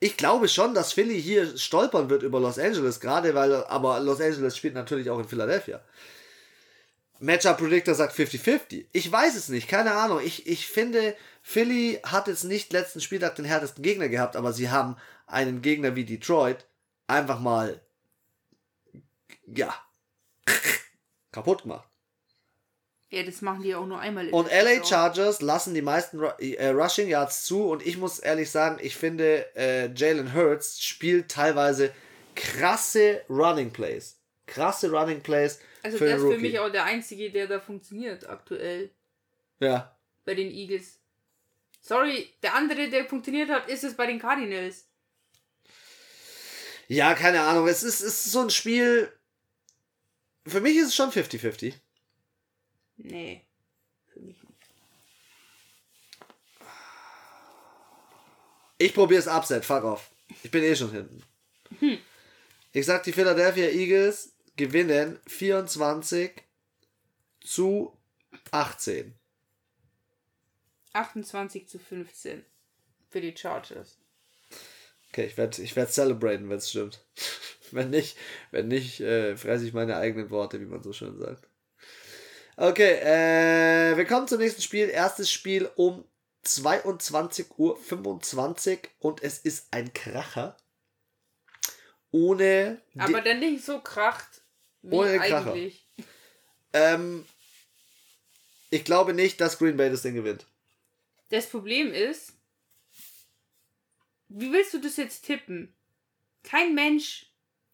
[0.00, 4.20] Ich glaube schon, dass Philly hier stolpern wird über Los Angeles, gerade weil, aber Los
[4.20, 5.80] Angeles spielt natürlich auch in Philadelphia.
[7.22, 8.86] Matchup Predictor sagt 50-50.
[8.92, 10.20] Ich weiß es nicht, keine Ahnung.
[10.24, 14.70] Ich, ich finde, Philly hat jetzt nicht letzten Spieltag den härtesten Gegner gehabt, aber sie
[14.70, 14.96] haben
[15.26, 16.66] einen Gegner wie Detroit
[17.06, 17.80] einfach mal,
[19.46, 19.72] ja,
[21.32, 21.88] kaputt gemacht.
[23.10, 24.84] Ja, das machen die auch nur einmal in Und LA.
[24.84, 28.96] Chargers lassen die meisten Ru äh, Rushing Yards zu und ich muss ehrlich sagen, ich
[28.96, 31.92] finde, äh, Jalen Hurts spielt teilweise
[32.34, 34.16] krasse Running Plays.
[34.46, 38.28] Krasse Running Plays Also für der ist für mich auch der Einzige, der da funktioniert
[38.28, 38.90] aktuell
[39.60, 39.96] ja.
[40.24, 40.98] bei den Eagles.
[41.80, 44.86] Sorry, der andere, der funktioniert hat, ist es bei den Cardinals.
[46.88, 47.66] Ja, keine Ahnung.
[47.68, 49.10] Es ist, es ist so ein Spiel.
[50.46, 51.74] Für mich ist es schon 50-50.
[52.98, 53.44] Nee.
[54.08, 54.52] Für mich nicht.
[58.78, 59.64] Ich probiere es Upset.
[59.64, 60.10] Fuck off.
[60.42, 61.22] Ich bin eh schon hinten.
[62.72, 66.42] Ich sag, die Philadelphia Eagles gewinnen 24
[67.40, 67.96] zu
[68.50, 69.14] 18.
[70.92, 72.44] 28 zu 15
[73.08, 73.98] für die Chargers.
[75.08, 77.04] Okay, ich werde ich werd celebraten, wenn es stimmt.
[77.70, 78.16] wenn nicht,
[78.50, 81.48] wenn nicht, äh, fresse ich meine eigenen Worte, wie man so schön sagt.
[82.56, 84.88] Okay, äh, wir kommen zum nächsten Spiel.
[84.88, 86.04] Erstes Spiel um
[86.44, 87.78] 22.25 Uhr
[88.98, 90.56] und es ist ein Kracher.
[92.10, 92.82] Ohne.
[92.98, 94.41] Aber der nicht so kracht
[94.82, 95.52] wie Ohne Kracher.
[95.52, 95.86] eigentlich.
[96.72, 97.26] ähm,
[98.70, 100.46] ich glaube nicht, dass Green Bay das Ding gewinnt.
[101.30, 102.32] Das Problem ist,
[104.28, 105.74] wie willst du das jetzt tippen?
[106.42, 107.26] Kein Mensch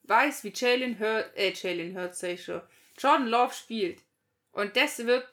[0.05, 2.61] weiß, wie Jalen Hurt, äh, Jalen Hurt, sag ich schon,
[2.99, 4.01] Jordan Love spielt.
[4.53, 5.27] Und das wird,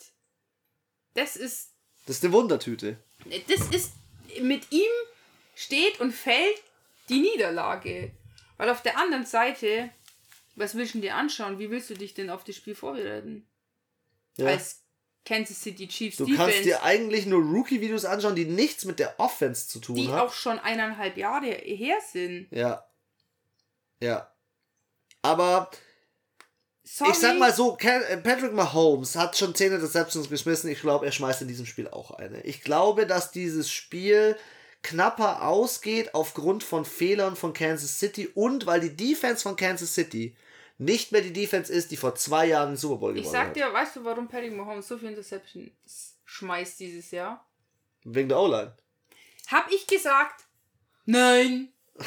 [1.15, 1.71] das ist,
[2.05, 2.97] Das ist eine Wundertüte.
[3.47, 3.93] das ist,
[4.41, 4.91] mit ihm
[5.55, 6.61] steht und fällt
[7.09, 8.11] die Niederlage.
[8.57, 9.89] Weil auf der anderen Seite,
[10.55, 11.59] was willst du dir anschauen?
[11.59, 13.45] Wie willst du dich denn auf das Spiel vorbereiten?
[14.37, 14.47] Ja.
[14.47, 14.81] Als
[15.25, 16.51] Kansas City Chiefs Du Defense.
[16.51, 20.27] kannst dir eigentlich nur Rookie-Videos anschauen, die nichts mit der Offense zu tun die haben.
[20.27, 22.47] auch schon eineinhalb Jahre her sind.
[22.51, 22.85] Ja.
[24.01, 24.31] Ja.
[25.21, 25.71] Aber
[26.83, 27.11] Sorry.
[27.11, 30.69] ich sag mal so, äh, Patrick Mahomes hat schon 10 Interceptions geschmissen.
[30.69, 32.41] Ich glaube, er schmeißt in diesem Spiel auch eine.
[32.41, 34.37] Ich glaube, dass dieses Spiel
[34.83, 40.35] knapper ausgeht aufgrund von Fehlern von Kansas City und weil die Defense von Kansas City
[40.77, 43.47] nicht mehr die Defense ist, die vor zwei Jahren den Super Bowl ich gewonnen sag
[43.47, 43.55] hat.
[43.55, 47.45] dir, weißt du, warum Patrick Mahomes so viel Interceptions schmeißt dieses Jahr?
[48.03, 48.75] Wegen der O-Line.
[49.47, 50.45] Hab ich gesagt?
[51.05, 51.69] Nein.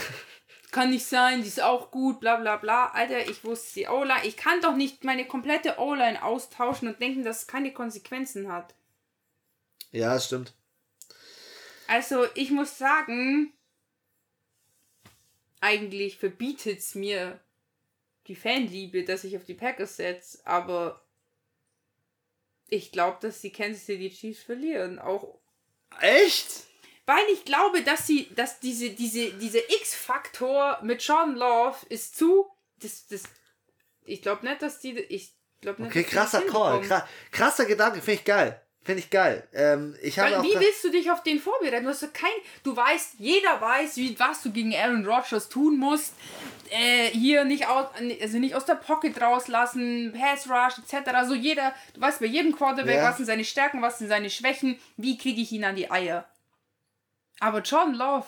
[0.70, 2.88] Kann nicht sein, die ist auch gut, bla bla bla.
[2.88, 4.26] Alter, ich wusste die O-Line.
[4.26, 8.74] Ich kann doch nicht meine komplette O-Line austauschen und denken, dass es keine Konsequenzen hat.
[9.92, 10.52] Ja, das stimmt.
[11.86, 13.54] Also, ich muss sagen,
[15.60, 17.40] eigentlich verbietet es mir
[18.28, 21.04] die Fanliebe, dass ich auf die Packers setze, aber
[22.68, 24.98] ich glaube, dass die Kansas City Chiefs verlieren.
[24.98, 25.38] Auch
[26.00, 26.68] Echt?
[27.08, 32.46] weil ich glaube, dass sie, dass diese, diese, dieser X-Faktor mit Sean Love ist zu.
[32.82, 33.22] Das, das,
[34.04, 34.98] ich glaube nicht, dass die.
[34.98, 35.90] Ich glaube nicht.
[35.90, 36.86] Okay, krasser Call.
[37.32, 38.62] krasser Gedanke, finde ich geil.
[38.84, 39.46] Finde ich geil.
[39.52, 41.84] Ähm, ich habe Weil, wie willst du dich auf den vorbereiten?
[41.84, 42.30] Du, hast kein,
[42.62, 46.14] du weißt, jeder weiß, wie, was du gegen Aaron Rodgers tun musst.
[46.70, 47.86] Äh, hier nicht aus,
[48.20, 51.08] also nicht aus der Pocket rauslassen, Pass Rush etc.
[51.12, 53.10] Also jeder, du weißt bei jedem Quarterback, Ja.
[53.10, 56.26] was sind seine Stärken, was sind seine Schwächen, wie kriege ich ihn an die Eier.
[57.40, 58.26] Aber John Love,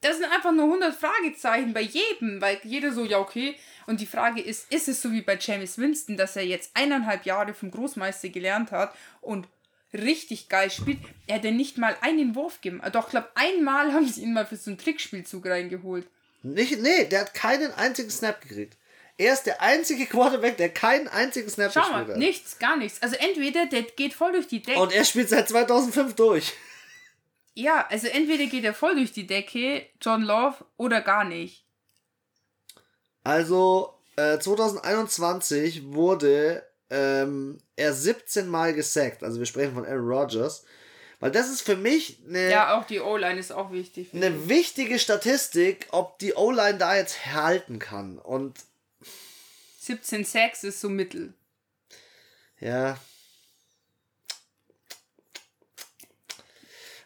[0.00, 3.56] das sind einfach nur 100 Fragezeichen bei jedem, weil jeder so, ja okay.
[3.86, 7.24] Und die Frage ist, ist es so wie bei James Winston, dass er jetzt eineinhalb
[7.26, 9.46] Jahre vom Großmeister gelernt hat und
[9.92, 10.98] richtig geil spielt?
[11.26, 12.80] Er hat ja nicht mal einen Wurf gegeben.
[12.92, 16.06] Doch, ich glaube, einmal haben sie ihn mal für so einen Trickspielzug reingeholt.
[16.42, 18.76] Nicht, nee, der hat keinen einzigen Snap gekriegt.
[19.18, 22.16] Er ist der einzige Quarterback, der keinen einzigen Snap Schau gespielt mal, hat.
[22.16, 23.02] nichts, gar nichts.
[23.02, 24.80] Also entweder der geht voll durch die Decke.
[24.80, 26.54] Und er spielt seit 2005 durch.
[27.54, 31.64] ja, also entweder geht er voll durch die Decke, John Love, oder gar nicht.
[33.24, 39.22] Also, äh, 2021 wurde ähm, er 17 Mal gesackt.
[39.22, 40.64] Also, wir sprechen von Aaron Rodgers.
[41.20, 44.14] Weil das ist für mich eine, Ja, auch die O-Line ist auch wichtig.
[44.14, 48.18] eine wichtige Statistik, ob die O-Line da jetzt halten kann.
[48.18, 48.58] Und
[49.80, 51.34] 17 Sacks ist so mittel.
[52.58, 52.98] ja.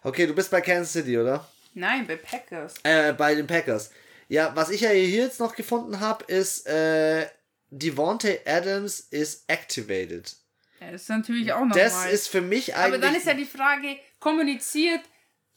[0.07, 1.49] Okay, du bist bei Kansas City, oder?
[1.73, 2.75] Nein, bei Packers.
[2.83, 3.91] Äh, bei den Packers.
[4.29, 7.27] Ja, was ich ja hier jetzt noch gefunden habe, ist, äh,
[7.71, 10.37] Devontae Adams ist activated.
[10.81, 12.95] Ja, das ist natürlich auch noch Das ist für mich eigentlich.
[12.95, 15.01] Aber dann ist ja die Frage, kommuniziert,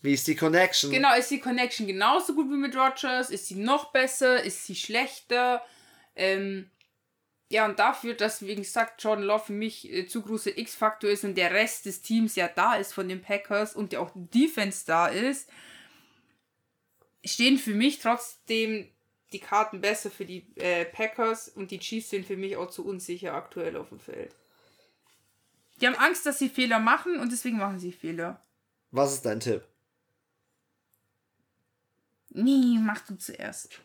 [0.02, 0.92] wie ist die Connection?
[0.92, 3.30] genau, ist die Connection genauso gut wie mit Rogers?
[3.30, 4.44] Ist sie noch besser?
[4.44, 5.64] Ist sie schlechter?
[6.16, 6.70] Ähm,
[7.50, 11.24] ja, und dafür, dass, wie gesagt, Jordan Love für mich äh, zu großer X-Faktor ist
[11.24, 14.46] und der Rest des Teams ja da ist von den Packers und ja auch die
[14.46, 15.50] Defense da ist,
[17.28, 18.90] stehen für mich trotzdem
[19.34, 22.86] die Karten besser für die äh, Packers und die Chiefs sind für mich auch zu
[22.86, 24.34] unsicher aktuell auf dem Feld.
[25.80, 28.42] Die haben Angst, dass sie Fehler machen und deswegen machen sie Fehler.
[28.92, 29.64] Was ist dein Tipp?
[32.30, 33.80] Nee, mach du zuerst.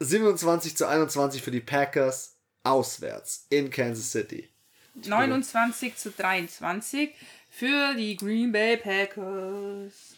[0.00, 4.48] 27 zu 21 für die Packers auswärts in Kansas City.
[4.94, 7.14] 29 zu 23
[7.50, 10.16] für die Green Bay Packers.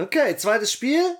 [0.00, 1.16] Okay, zweites Spiel.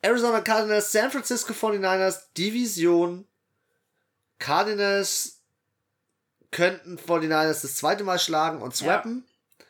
[0.00, 3.26] Arizona Cardinals, San Francisco 49ers, Division.
[4.38, 5.40] Cardinals
[6.50, 9.24] könnten 49ers das zweite Mal schlagen und swappen.
[9.26, 9.64] Ja.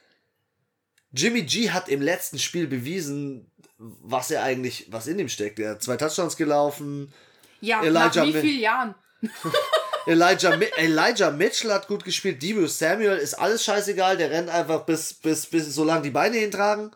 [1.12, 5.58] Jimmy G hat im letzten Spiel bewiesen, was er eigentlich, was in ihm steckt.
[5.58, 7.12] Er hat zwei Touchdowns gelaufen.
[7.60, 8.94] Ja, Elijah nach wie vielen Jahren?
[10.06, 12.42] Elijah, Elijah Mitchell hat gut gespielt.
[12.42, 14.18] Debo Samuel ist alles scheißegal.
[14.18, 16.92] Der rennt einfach bis, bis, bis so lange die Beine hintragen.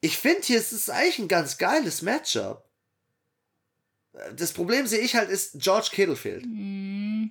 [0.00, 2.64] Ich finde hier ist es eigentlich ein ganz geiles Matchup.
[4.34, 6.44] Das Problem sehe ich halt ist, George Kittle fehlt.
[6.46, 7.28] Mm.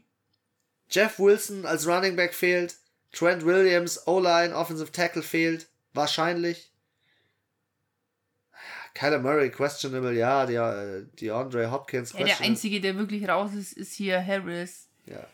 [0.90, 2.78] Jeff Wilson als Running Back fehlt.
[3.12, 5.68] Trent Williams, O-Line, Offensive Tackle fehlt.
[5.94, 6.72] Wahrscheinlich.
[8.94, 12.14] Kyler Murray, questionable, ja, der, die Andre Hopkins.
[12.14, 14.88] Ja, der Einzige, der wirklich raus ist, ist hier Harris.
[15.06, 15.26] Ja.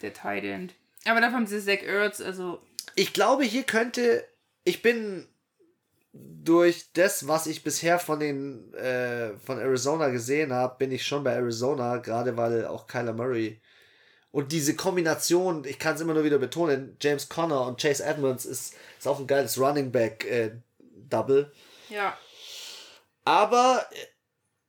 [0.00, 0.74] Der Tight End.
[1.04, 2.60] Aber da haben sie Zach Ertz, also.
[2.94, 4.26] Ich glaube, hier könnte.
[4.64, 5.26] Ich bin
[6.12, 11.24] durch das, was ich bisher von den äh, von Arizona gesehen habe, bin ich schon
[11.24, 13.60] bei Arizona, gerade weil auch Kyler Murray
[14.32, 18.46] und diese Kombination, ich kann es immer nur wieder betonen, James Conner und Chase Edmonds
[18.46, 20.52] ist, ist auch ein geiles Running Back äh,
[21.10, 21.52] Double.
[21.90, 22.16] Ja.
[23.26, 23.86] Aber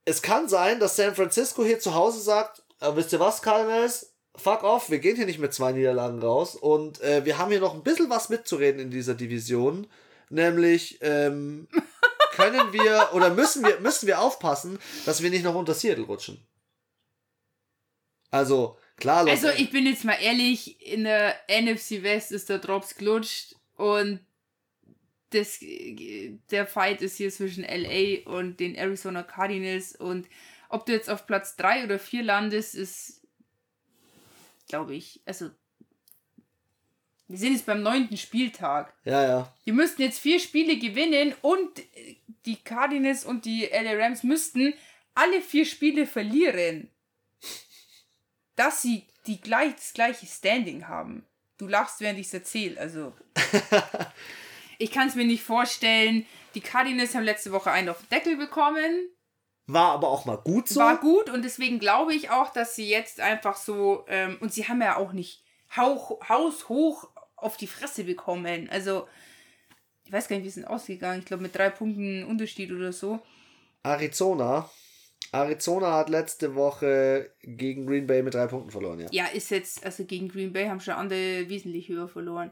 [0.03, 4.13] es kann sein, dass San Francisco hier zu Hause sagt, äh, wisst ihr was, Cardinals?
[4.35, 7.61] Fuck off, wir gehen hier nicht mit zwei Niederlagen raus und äh, wir haben hier
[7.61, 9.87] noch ein bisschen was mitzureden in dieser Division.
[10.29, 11.67] Nämlich, ähm,
[12.31, 16.45] können wir oder müssen wir, müssen wir aufpassen, dass wir nicht noch unter Seattle rutschen.
[18.31, 19.47] Also, klar, Leute.
[19.47, 24.19] Also, ich bin jetzt mal ehrlich, in der NFC West ist der Drops gelutscht und
[25.29, 30.27] das, der Fight ist hier zwischen LA und den Arizona Cardinals und
[30.69, 33.21] ob du jetzt auf Platz 3 oder 4 landest, ist,
[34.67, 35.51] glaube ich, also
[37.33, 38.93] wir sind jetzt beim neunten Spieltag.
[39.05, 39.53] Ja, ja.
[39.65, 41.81] Die müssten jetzt vier Spiele gewinnen und
[42.45, 44.75] die Cardinals und die LA Rams müssten
[45.15, 46.91] alle vier Spiele verlieren.
[48.55, 51.25] Dass sie die gleich, das gleiche Standing haben.
[51.57, 52.79] Du lachst, während ich es erzähle.
[52.79, 53.13] Also.
[54.77, 56.27] ich kann es mir nicht vorstellen.
[56.53, 59.09] Die Cardinals haben letzte Woche einen auf den Deckel bekommen.
[59.65, 60.79] War aber auch mal gut so.
[60.79, 64.05] War gut und deswegen glaube ich auch, dass sie jetzt einfach so.
[64.07, 65.43] Ähm, und sie haben ja auch nicht
[65.75, 67.09] hauch, haushoch
[67.43, 68.69] auf die Fresse bekommen.
[68.71, 69.07] Also,
[70.05, 71.19] ich weiß gar nicht, wie es denn ausgegangen.
[71.19, 73.19] Ich glaube, mit drei Punkten Unterschied oder so.
[73.83, 74.69] Arizona.
[75.31, 79.07] Arizona hat letzte Woche gegen Green Bay mit drei Punkten verloren, ja.
[79.11, 82.51] Ja, ist jetzt, also gegen Green Bay haben schon andere wesentlich höher verloren.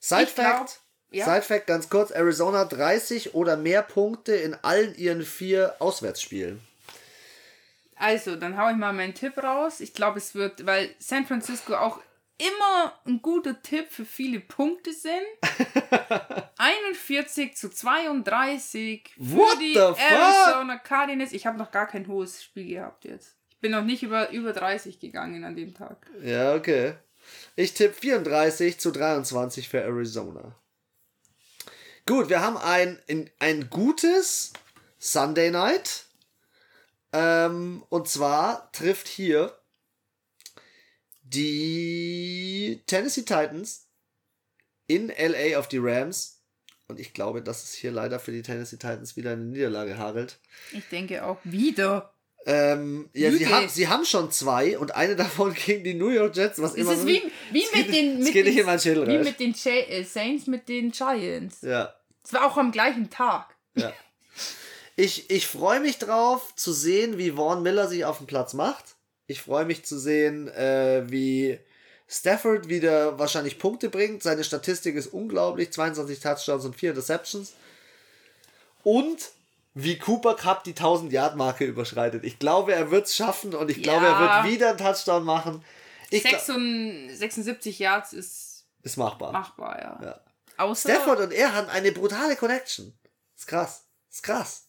[0.00, 0.80] Side Fact,
[1.10, 1.24] ja?
[1.24, 6.60] Side Fact ganz kurz: Arizona 30 oder mehr Punkte in allen ihren vier Auswärtsspielen.
[7.96, 9.80] Also, dann haue ich mal meinen Tipp raus.
[9.80, 12.00] Ich glaube, es wird, weil San Francisco auch
[12.38, 15.26] immer ein guter Tipp für viele Punkte sind.
[16.58, 21.32] 41 zu 32 für What die Arizona Cardinals.
[21.32, 23.36] Ich habe noch gar kein hohes Spiel gehabt jetzt.
[23.50, 26.06] Ich bin noch nicht über, über 30 gegangen an dem Tag.
[26.22, 26.94] Ja, okay.
[27.56, 30.54] Ich tippe 34 zu 23 für Arizona.
[32.06, 32.98] Gut, wir haben ein,
[33.38, 34.52] ein gutes
[34.98, 36.04] Sunday Night.
[37.12, 39.57] Ähm, und zwar trifft hier
[41.28, 43.86] die Tennessee Titans
[44.86, 46.42] in LA auf die Rams.
[46.88, 50.38] Und ich glaube, dass es hier leider für die Tennessee Titans wieder eine Niederlage hagelt.
[50.72, 52.14] Ich denke auch wieder.
[52.46, 56.34] Ähm, ja, sie haben, sie haben schon zwei und eine davon gegen die New York
[56.34, 56.94] Jets, was immer.
[56.94, 58.18] Ist wie, wie mit geht, den.
[58.22, 58.46] Mit den,
[59.06, 61.60] Wie mit den äh, Saints mit den Giants.
[61.60, 61.94] Ja.
[62.24, 63.54] Es war auch am gleichen Tag.
[63.74, 63.92] Ja.
[65.00, 68.96] Ich, ich freue mich drauf zu sehen, wie Vaughn Miller sich auf dem Platz macht.
[69.28, 71.58] Ich freue mich zu sehen, äh, wie
[72.08, 74.22] Stafford wieder wahrscheinlich Punkte bringt.
[74.22, 75.70] Seine Statistik ist unglaublich.
[75.70, 77.52] 22 Touchdowns und 4 Interceptions.
[78.82, 79.30] Und
[79.74, 82.24] wie Cooper Cup die 1000 Yard Marke überschreitet.
[82.24, 83.82] Ich glaube, er wird es schaffen und ich ja.
[83.82, 85.62] glaube, er wird wieder einen Touchdown machen.
[86.10, 89.30] Ich 76 Yards ist, ist machbar.
[89.32, 90.00] Machbar, ja.
[90.02, 90.20] ja.
[90.56, 92.98] Außer Stafford und er haben eine brutale Connection.
[93.36, 93.84] Ist krass.
[94.10, 94.68] Ist krass.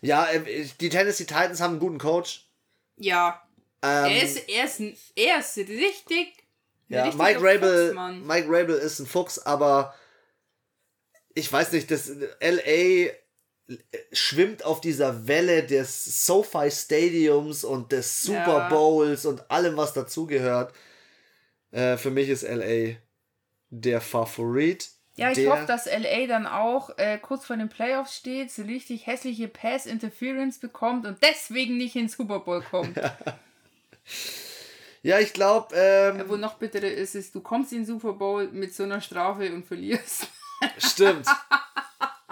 [0.00, 2.48] Ja, äh, die Tennessee Titans haben einen guten Coach.
[2.96, 3.42] Ja.
[3.82, 4.80] Ähm, er, ist, er, ist,
[5.16, 6.44] er ist richtig.
[6.88, 9.94] Ja, Mike Rabel, Mike Rabel ist ein Fuchs, aber
[11.34, 13.10] ich weiß nicht, das LA
[14.12, 19.30] schwimmt auf dieser Welle des SoFi Stadiums und des Super Bowls ja.
[19.30, 20.74] und allem, was dazugehört.
[21.70, 22.96] Äh, für mich ist LA
[23.70, 24.90] der Favorit.
[25.16, 29.06] Ja, ich hoffe, dass LA dann auch äh, kurz vor den Playoffs steht, so richtig
[29.06, 33.00] hässliche Pass-Interference bekommt und deswegen nicht ins Super Bowl kommt.
[35.02, 35.74] ja, ich glaube.
[35.76, 39.00] Ähm, Wo noch bitterer ist, ist, du kommst in den Super Bowl mit so einer
[39.00, 40.26] Strafe und verlierst.
[40.78, 41.26] Stimmt.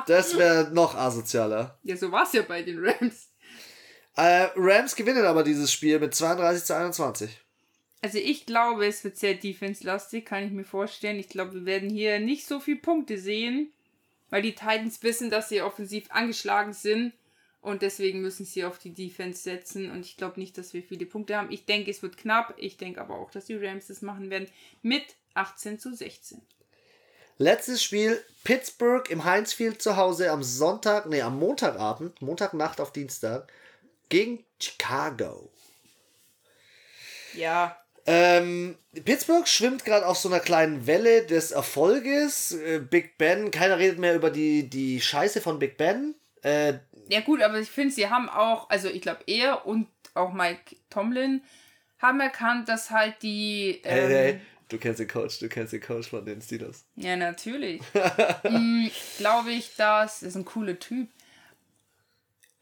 [0.08, 1.78] Das wäre noch asozialer.
[1.84, 3.28] Ja, so war es ja bei den Rams.
[4.16, 7.40] Äh, Rams gewinnen aber dieses Spiel mit 32 zu 21.
[8.02, 11.20] Also ich glaube, es wird sehr defense-lastig, kann ich mir vorstellen.
[11.20, 13.72] Ich glaube, wir werden hier nicht so viele Punkte sehen,
[14.28, 17.12] weil die Titans wissen, dass sie offensiv angeschlagen sind
[17.60, 21.06] und deswegen müssen sie auf die Defense setzen und ich glaube nicht, dass wir viele
[21.06, 21.52] Punkte haben.
[21.52, 22.54] Ich denke, es wird knapp.
[22.56, 24.48] Ich denke aber auch, dass die Rams das machen werden
[24.82, 26.42] mit 18 zu 16.
[27.38, 32.92] Letztes Spiel Pittsburgh im Heinz Field zu Hause am Sonntag, nee, am Montagabend, Montagnacht auf
[32.92, 33.52] Dienstag
[34.08, 35.48] gegen Chicago.
[37.34, 37.81] Ja.
[38.06, 42.52] Ähm, Pittsburgh schwimmt gerade auf so einer kleinen Welle des Erfolges.
[42.52, 46.14] Äh, Big Ben, keiner redet mehr über die, die Scheiße von Big Ben.
[46.42, 46.74] Äh,
[47.08, 50.76] ja gut, aber ich finde, sie haben auch, also ich glaube er und auch Mike
[50.90, 51.42] Tomlin
[51.98, 53.80] haben erkannt, dass halt die...
[53.84, 56.84] Ähm, hey, hey, du kennst den Coach, du kennst den Coach von den Steelers.
[56.96, 57.80] Ja, natürlich.
[58.42, 60.20] hm, glaube ich, dass...
[60.20, 61.08] Das ist ein cooler Typ.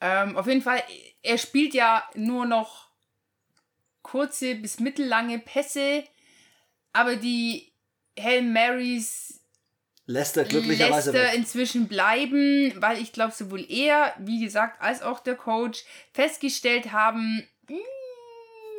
[0.03, 0.83] Ähm, auf jeden Fall,
[1.23, 2.90] er spielt ja nur noch
[4.03, 6.05] kurze bis mittellange Pässe,
[6.93, 7.73] aber die
[8.19, 9.41] Hail Marys
[10.07, 15.03] lässt er glücklicherweise lässt er inzwischen bleiben, weil ich glaube, sowohl er, wie gesagt, als
[15.03, 17.79] auch der Coach festgestellt haben, hm,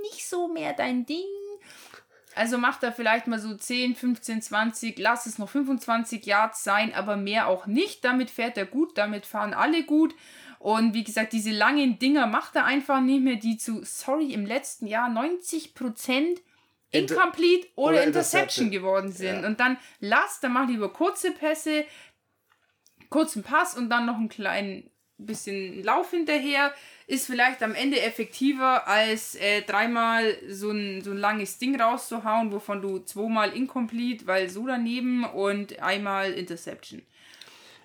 [0.02, 1.26] nicht so mehr dein Ding.
[2.36, 6.94] Also macht er vielleicht mal so 10, 15, 20, lass es noch 25 Yards sein,
[6.94, 8.06] aber mehr auch nicht.
[8.06, 10.16] Damit fährt er gut, damit fahren alle gut.
[10.62, 14.45] Und wie gesagt, diese langen Dinger macht er einfach nicht mehr, die zu, sorry, im
[14.45, 16.38] letzten Jahr 90%
[16.91, 19.41] Incomplete oder, oder Interception geworden sind.
[19.41, 19.47] Ja.
[19.47, 21.84] Und dann lass, dann mach lieber kurze Pässe,
[23.09, 26.72] kurzen Pass und dann noch einen kleinen bisschen Lauf hinterher.
[27.07, 32.51] Ist vielleicht am Ende effektiver, als äh, dreimal so ein, so ein langes Ding rauszuhauen,
[32.51, 37.01] wovon du zweimal incomplete, weil so daneben und einmal Interception.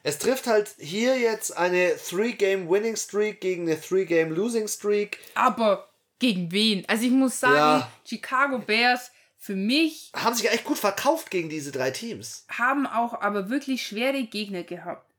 [0.06, 5.18] Es trifft halt hier jetzt eine Three-Game-Winning-Streak gegen eine Three-Game-Losing-Streak.
[5.34, 5.88] Aber
[6.20, 6.84] gegen wen?
[6.86, 7.90] Also ich muss sagen, ja.
[8.08, 10.12] Chicago Bears für mich.
[10.14, 12.46] Haben sich echt gut verkauft gegen diese drei Teams.
[12.48, 15.12] Haben auch aber wirklich schwere Gegner gehabt.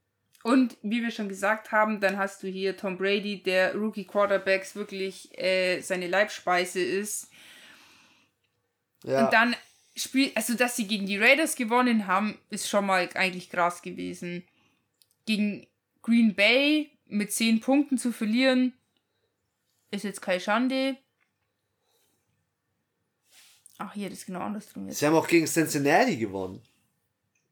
[0.43, 4.77] Und wie wir schon gesagt haben, dann hast du hier Tom Brady, der Rookie Quarterbacks
[4.77, 7.27] wirklich äh, seine Leibspeise ist.
[9.03, 9.25] Ja.
[9.25, 9.53] Und dann
[9.97, 14.47] spielt, also dass sie gegen die Raiders gewonnen haben, ist schon mal eigentlich krass gewesen
[15.27, 15.67] gegen
[16.01, 18.73] Green Bay mit 10 Punkten zu verlieren,
[19.91, 20.97] ist jetzt keine Schande.
[23.77, 24.99] Ach, hier, das ist genau andersrum jetzt.
[24.99, 26.61] Sie haben auch gegen Cincinnati gewonnen.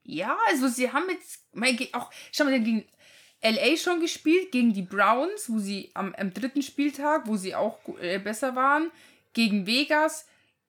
[0.03, 2.85] Ja, also sie haben jetzt mein, auch, schau mal, gegen
[3.43, 7.77] LA schon gespielt, gegen die Browns, wo sie am, am dritten Spieltag, wo sie auch
[7.99, 8.91] äh, besser waren,
[9.33, 10.25] gegen Vegas,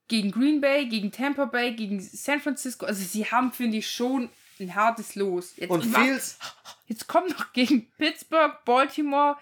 [0.08, 2.84] gegen Green Bay, gegen Tampa Bay, gegen San Francisco.
[2.84, 4.28] Also sie haben, finde ich, schon
[4.60, 5.54] ein hartes Los.
[5.56, 6.38] Jetzt, und Fields.
[6.86, 9.36] Jetzt kommt noch gegen Pittsburgh, Baltimore,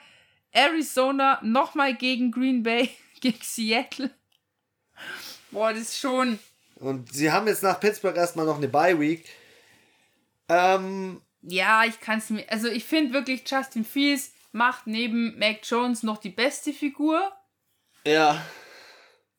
[0.53, 2.91] Arizona, nochmal gegen Green Bay,
[3.21, 4.11] gegen Seattle.
[5.51, 6.39] Boah, das ist schon.
[6.77, 9.29] Und sie haben jetzt nach Pittsburgh erstmal noch eine Bye Week.
[10.49, 12.45] Ähm, ja, ich kann es mir.
[12.51, 17.33] Also ich finde wirklich, Justin Fields macht neben Mac Jones noch die beste Figur.
[18.07, 18.45] Ja.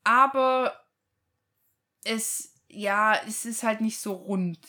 [0.03, 0.79] Aber
[2.03, 4.59] es, ja, es ist halt nicht so rund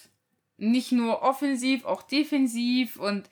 [0.58, 3.28] nicht nur offensiv, auch defensiv und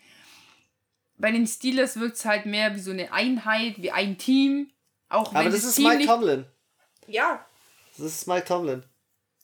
[1.17, 4.71] bei den Steelers wirkt es halt mehr wie so eine Einheit, wie ein Team.
[5.09, 6.45] Auch wenn Aber das, das ist Team Mike Tomlin.
[7.07, 7.47] Ja.
[7.97, 8.83] Das ist Mike Tomlin.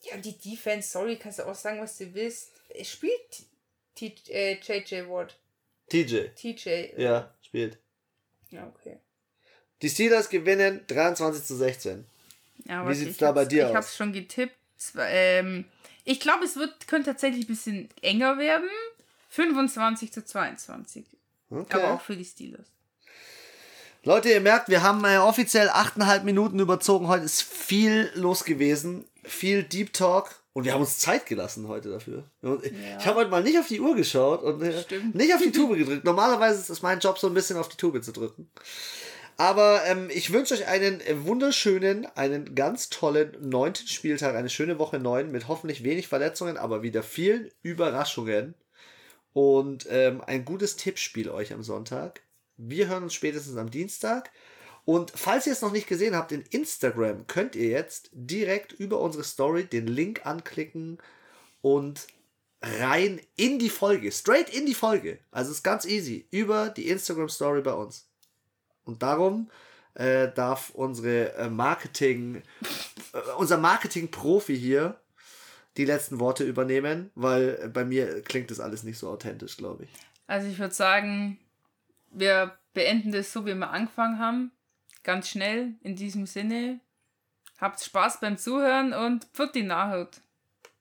[0.03, 2.51] Ja, die Defense, sorry, kannst du auch sagen, was du willst.
[2.71, 3.45] Es spielt
[3.97, 5.37] JJ äh, Watt.
[5.89, 6.29] TJ.
[6.35, 7.01] TJ.
[7.01, 7.79] Ja, spielt.
[8.51, 8.99] Ja, okay.
[9.83, 12.07] Die Steelers gewinnen 23 zu 16.
[12.67, 13.71] Ja, Wie sieht es da bei dir ich aus?
[13.71, 14.57] Ich hab's schon getippt.
[14.99, 15.67] Ähm,
[16.05, 18.69] ich glaube, es wird, könnte tatsächlich ein bisschen enger werden.
[19.31, 21.05] 25 zu 22.
[21.51, 21.77] Okay.
[21.77, 22.67] Aber auch für die Steelers.
[24.03, 27.09] Leute, ihr merkt, wir haben äh, offiziell 8,5 Minuten überzogen.
[27.09, 29.05] Heute ist viel los gewesen.
[29.25, 30.41] Viel Deep Talk.
[30.53, 32.25] Und wir haben uns Zeit gelassen heute dafür.
[32.43, 32.59] Ja.
[32.99, 34.83] Ich habe heute mal nicht auf die Uhr geschaut und äh,
[35.13, 36.05] nicht auf die Tube gedrückt.
[36.05, 38.51] Normalerweise ist es mein Job, so ein bisschen auf die Tube zu drücken.
[39.41, 44.99] Aber ähm, ich wünsche euch einen wunderschönen, einen ganz tollen neunten Spieltag, eine schöne Woche
[44.99, 48.55] neun mit hoffentlich wenig Verletzungen, aber wieder vielen Überraschungen
[49.33, 52.21] und ähm, ein gutes Tippspiel euch am Sonntag.
[52.59, 54.31] Wir hören uns spätestens am Dienstag.
[54.85, 59.01] Und falls ihr es noch nicht gesehen habt, in Instagram könnt ihr jetzt direkt über
[59.01, 60.99] unsere Story den Link anklicken
[61.63, 62.09] und
[62.61, 65.19] rein in die Folge, straight in die Folge.
[65.31, 68.10] Also ist ganz easy, über die Instagram Story bei uns.
[68.85, 69.51] Und darum
[69.95, 72.37] äh, darf unsere äh, Marketing,
[73.13, 75.01] äh, unser Marketing-Profi hier
[75.77, 79.91] die letzten Worte übernehmen, weil bei mir klingt das alles nicht so authentisch, glaube ich.
[80.27, 81.39] Also ich würde sagen,
[82.11, 84.53] wir beenden das so, wie wir angefangen haben.
[85.03, 86.81] Ganz schnell in diesem Sinne.
[87.59, 90.21] Habt Spaß beim Zuhören und pfiat die Nachhut.